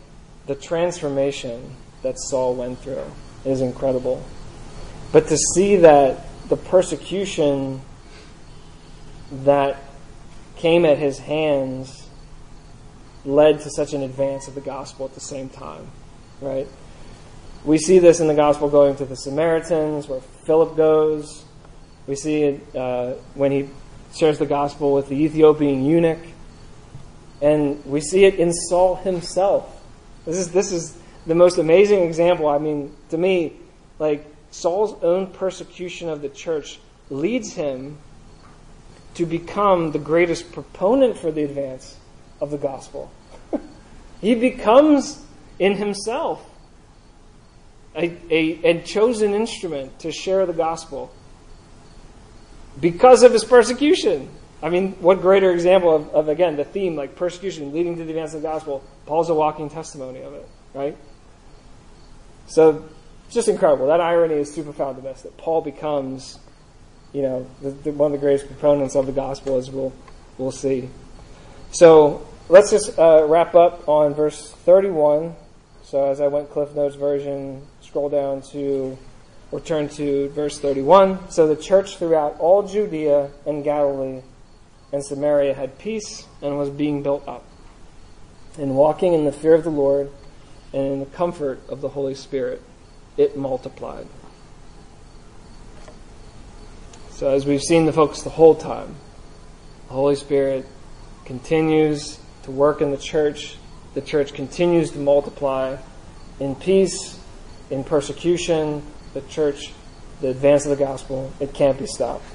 the 0.45 0.56
transformation 0.56 1.76
that 2.02 2.19
Saul 2.19 2.56
went 2.56 2.80
through 2.80 3.06
is 3.45 3.62
incredible. 3.62 4.23
But 5.12 5.28
to 5.28 5.38
see 5.38 5.78
that 5.78 6.26
the 6.49 6.58
persecution 6.58 7.82
that 9.32 9.78
came 10.58 10.86
at 10.86 10.97
his 10.97 11.19
hands 11.19 12.08
led 13.26 13.62
to 13.62 13.69
such 13.69 13.93
an 13.93 14.04
advance 14.04 14.47
of 14.47 14.56
the 14.56 14.62
gospel 14.62 15.06
at 15.06 15.13
the 15.13 15.21
same 15.21 15.49
time, 15.49 15.88
right? 16.41 16.67
We 17.63 17.78
see 17.78 17.99
this 17.99 18.19
in 18.19 18.28
the 18.28 18.34
gospel 18.34 18.69
going 18.69 18.95
to 18.97 19.06
the 19.06 19.15
Samaritans, 19.15 20.08
where 20.08 20.19
Philip 20.45 20.76
goes. 20.76 21.45
We 22.08 22.16
see 22.16 22.44
it 22.44 22.76
uh, 22.76 23.13
when 23.34 23.52
he 23.52 23.70
shares 24.13 24.39
the 24.39 24.46
gospel 24.46 24.94
with 24.94 25.08
the 25.08 25.16
Ethiopian 25.16 25.84
eunuch. 25.84 26.20
And 27.42 27.84
we 27.86 28.02
see 28.02 28.26
it 28.26 28.36
in 28.36 28.54
Saul 28.54 28.96
himself. 28.96 29.82
This 30.26 30.38
is, 30.38 30.52
this 30.52 30.72
is 30.72 30.98
the 31.26 31.36
most 31.36 31.58
amazing 31.58 32.04
example. 32.04 32.48
I 32.48 32.58
mean, 32.58 32.96
to 33.10 33.18
me, 33.18 33.54
like, 34.00 34.26
Saul's 34.52 35.02
own 35.04 35.28
persecution 35.28 36.10
of 36.10 36.22
the 36.22 36.30
church 36.30 36.80
leads 37.10 37.54
him 37.54 37.98
to 39.16 39.26
become 39.26 39.92
the 39.92 40.00
greatest 40.00 40.52
proponent 40.52 41.18
for 41.18 41.32
the 41.32 41.44
advance 41.44 41.98
of 42.39 42.52
the 42.52 42.58
gospel. 42.58 43.12
he 44.22 44.36
becomes 44.36 45.24
in 45.60 45.76
himself 45.76 46.44
a, 47.96 48.06
a, 48.32 48.63
a, 48.63 48.82
chosen 48.82 49.34
instrument 49.34 50.00
to 50.00 50.12
share 50.12 50.46
the 50.46 50.54
gospel 50.54 51.13
because 52.79 53.23
of 53.23 53.31
his 53.31 53.43
persecution. 53.43 54.29
I 54.62 54.69
mean, 54.69 54.93
what 54.93 55.21
greater 55.21 55.51
example 55.51 55.93
of, 55.93 56.09
of, 56.09 56.29
again, 56.29 56.55
the 56.55 56.63
theme, 56.63 56.95
like 56.95 57.17
persecution 57.17 57.73
leading 57.73 57.97
to 57.97 58.03
the 58.05 58.12
advance 58.12 58.33
of 58.33 58.41
the 58.41 58.47
gospel? 58.47 58.81
Paul's 59.05 59.29
a 59.29 59.33
walking 59.33 59.69
testimony 59.69 60.21
of 60.21 60.33
it, 60.33 60.47
right? 60.73 60.95
So, 62.47 62.88
just 63.29 63.49
incredible. 63.49 63.88
That 63.88 63.99
irony 63.99 64.36
is 64.36 64.55
too 64.55 64.63
profound 64.63 64.97
to 64.97 65.03
miss, 65.03 65.23
that 65.23 65.36
Paul 65.36 65.62
becomes 65.62 66.39
you 67.13 67.21
know, 67.21 67.47
the, 67.62 67.69
the, 67.69 67.91
one 67.91 68.12
of 68.12 68.19
the 68.19 68.25
greatest 68.25 68.47
proponents 68.47 68.95
of 68.95 69.05
the 69.05 69.12
gospel, 69.12 69.57
as 69.57 69.69
we'll, 69.69 69.93
we'll 70.38 70.51
see. 70.51 70.89
So 71.71 72.27
let's 72.49 72.71
just 72.71 72.97
uh, 72.97 73.25
wrap 73.25 73.55
up 73.55 73.88
on 73.88 74.13
verse 74.13 74.51
31. 74.51 75.36
So 75.83 76.09
as 76.09 76.19
I 76.19 76.27
went 76.27 76.49
Cliff 76.49 76.75
Notes 76.75 76.95
version, 76.95 77.62
scroll 77.81 78.09
down 78.09 78.41
to, 78.51 78.97
or 79.54 79.60
turn 79.60 79.88
to 79.88 80.30
verse 80.30 80.58
31. 80.58 81.30
So 81.30 81.46
the 81.46 81.56
church 81.56 81.98
throughout 81.98 82.39
all 82.39 82.68
Judea 82.68 83.30
and 83.46 83.63
Galilee 83.63 84.24
and 84.92 85.06
Samaria 85.06 85.54
had 85.54 85.78
peace 85.78 86.26
and 86.42 86.58
was 86.58 86.72
being 86.72 87.04
built 87.04 87.28
up, 87.28 87.46
and 88.58 88.76
walking 88.76 89.13
in 89.13 89.26
the 89.26 89.32
fear 89.32 89.54
of 89.54 89.63
the 89.63 89.70
Lord 89.70 90.10
and 90.74 90.94
in 90.94 91.00
the 91.00 91.06
comfort 91.06 91.62
of 91.70 91.82
the 91.82 91.89
Holy 91.89 92.16
Spirit, 92.16 92.63
it 93.16 93.38
multiplied. 93.38 94.08
So, 97.12 97.30
as 97.30 97.46
we've 97.46 97.62
seen 97.62 97.86
the 97.86 97.94
focus 97.94 98.24
the 98.24 98.32
whole 98.32 98.56
time, 98.56 98.96
the 99.88 99.94
Holy 99.94 100.16
Spirit 100.16 100.66
continues 101.26 102.18
to 102.42 102.50
work 102.50 102.82
in 102.82 102.89
the 102.89 102.98
church. 102.98 103.58
The 103.94 104.02
church 104.02 104.34
continues 104.34 104.89
to 104.94 104.98
multiply 104.98 105.78
in 106.39 106.56
peace, 106.56 107.20
in 107.70 107.84
persecution. 107.84 108.82
The 109.13 109.21
church, 109.21 109.73
the 110.21 110.30
advance 110.30 110.65
of 110.65 110.78
the 110.78 110.84
gospel, 110.84 111.32
it 111.39 111.54
can't 111.54 111.78
be 111.78 111.86
stopped. 111.86 112.26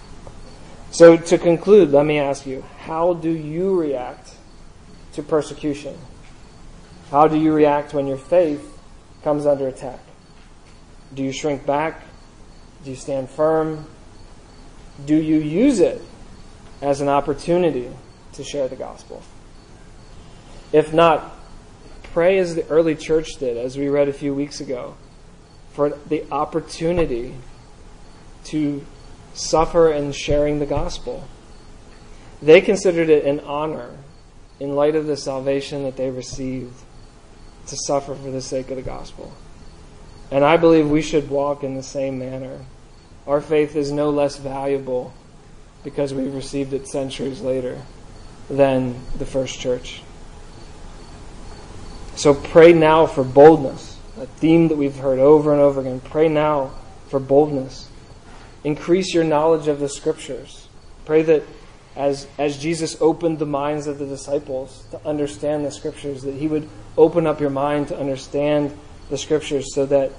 So, 0.91 1.17
to 1.17 1.38
conclude, 1.38 1.91
let 1.91 2.07
me 2.07 2.19
ask 2.19 2.47
you 2.47 2.62
how 2.81 3.14
do 3.14 3.31
you 3.31 3.79
react 3.79 4.31
to 5.12 5.23
persecution? 5.23 5.99
How 7.11 7.29
do 7.29 7.38
you 7.38 7.53
react 7.53 7.95
when 7.95 8.07
your 8.07 8.19
faith 8.19 8.79
comes 9.23 9.47
under 9.47 9.69
attack? 9.69 10.01
Do 11.14 11.23
you 11.23 11.33
shrink 11.33 11.67
back? 11.67 12.03
Do 12.85 12.91
you 12.91 12.97
stand 12.97 13.29
firm? 13.29 13.87
Do 15.05 15.17
you 15.17 15.38
use 15.38 15.81
it 15.81 16.03
as 16.81 17.01
an 17.01 17.09
opportunity 17.09 17.91
to 18.35 18.45
share 18.45 18.69
the 18.69 18.77
gospel? 18.77 19.23
If 20.73 20.93
not, 20.93 21.37
pray 22.12 22.38
as 22.38 22.55
the 22.55 22.67
early 22.69 22.95
church 22.95 23.37
did, 23.38 23.57
as 23.57 23.77
we 23.77 23.88
read 23.88 24.09
a 24.09 24.12
few 24.12 24.35
weeks 24.35 24.61
ago, 24.61 24.97
for 25.73 25.91
the 26.09 26.25
opportunity 26.31 27.35
to 28.45 28.85
suffer 29.35 29.93
in 29.93 30.13
sharing 30.13 30.59
the 30.59 30.67
gospel. 30.67 31.29
They 32.41 32.61
considered 32.61 33.09
it 33.09 33.25
an 33.25 33.41
honor 33.41 33.91
in 34.61 34.75
light 34.75 34.97
of 34.97 35.07
the 35.07 35.17
salvation 35.17 35.85
that 35.85 35.97
they 35.97 36.11
received 36.11 36.75
to 37.67 37.77
suffer 37.77 38.15
for 38.15 38.31
the 38.31 38.41
sake 38.41 38.71
of 38.71 38.77
the 38.77 38.83
gospel. 38.83 39.33
And 40.31 40.45
I 40.45 40.57
believe 40.57 40.89
we 40.89 41.03
should 41.03 41.31
walk 41.31 41.63
in 41.63 41.75
the 41.75 41.83
same 41.83 42.19
manner. 42.19 42.65
Our 43.27 43.41
faith 43.41 43.77
is 43.77 43.93
no 43.93 44.11
less 44.11 44.37
valuable 44.37 45.13
because 45.85 46.13
we've 46.13 46.35
received 46.35 46.73
it 46.73 46.89
centuries 46.89 47.41
later 47.41 47.81
than 48.51 49.01
the 49.17 49.27
first 49.27 49.59
church. 49.61 50.03
So 52.17 52.35
pray 52.35 52.73
now 52.73 53.07
for 53.07 53.23
boldness, 53.23 53.98
a 54.21 54.27
theme 54.27 54.69
that 54.69 54.77
we've 54.77 54.97
heard 54.97 55.19
over 55.19 55.53
and 55.53 55.61
over 55.61 55.81
again. 55.81 56.01
Pray 56.01 56.29
now 56.29 56.73
for 57.09 57.21
boldness. 57.21 57.91
Increase 58.65 59.15
your 59.15 59.25
knowledge 59.25 59.69
of 59.69 59.81
the 59.81 59.89
scriptures. 59.89 60.69
Pray 61.05 61.23
that 61.23 61.43
as, 61.97 62.27
as 62.39 62.59
Jesus 62.59 62.97
opened 63.01 63.39
the 63.39 63.47
minds 63.47 63.87
of 63.87 63.99
the 63.99 64.07
disciples 64.07 64.85
to 64.91 65.07
understand 65.07 65.65
the 65.65 65.71
scriptures, 65.71 66.23
that 66.23 66.35
he 66.35 66.47
would 66.47 66.69
open 66.97 67.27
up 67.27 67.41
your 67.41 67.51
mind 67.51 67.89
to 67.89 67.99
understand 67.99 68.77
the 69.11 69.19
scriptures 69.19 69.75
so 69.75 69.87
that 69.87 70.11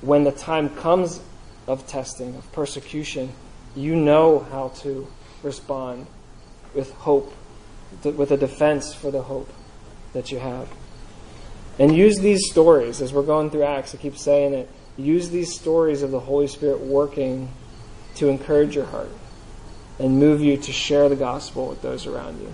when 0.00 0.24
the 0.24 0.32
time 0.32 0.68
comes 0.76 1.20
of 1.66 1.86
testing, 1.86 2.34
of 2.36 2.50
persecution, 2.52 3.32
you 3.74 3.96
know 3.96 4.40
how 4.50 4.68
to 4.68 5.06
respond 5.42 6.06
with 6.74 6.92
hope, 6.92 7.32
with 8.04 8.30
a 8.30 8.36
defense 8.36 8.94
for 8.94 9.10
the 9.10 9.22
hope 9.22 9.52
that 10.12 10.30
you 10.30 10.38
have. 10.38 10.68
And 11.78 11.94
use 11.94 12.18
these 12.18 12.50
stories, 12.50 13.00
as 13.00 13.12
we're 13.12 13.22
going 13.22 13.50
through 13.50 13.62
Acts, 13.62 13.94
I 13.94 13.98
keep 13.98 14.16
saying 14.16 14.54
it, 14.54 14.68
use 14.96 15.30
these 15.30 15.54
stories 15.54 16.02
of 16.02 16.10
the 16.10 16.20
Holy 16.20 16.48
Spirit 16.48 16.80
working 16.80 17.50
to 18.16 18.28
encourage 18.28 18.74
your 18.74 18.86
heart 18.86 19.12
and 19.98 20.18
move 20.18 20.40
you 20.40 20.56
to 20.56 20.72
share 20.72 21.08
the 21.08 21.16
gospel 21.16 21.68
with 21.68 21.82
those 21.82 22.06
around 22.06 22.40
you. 22.40 22.52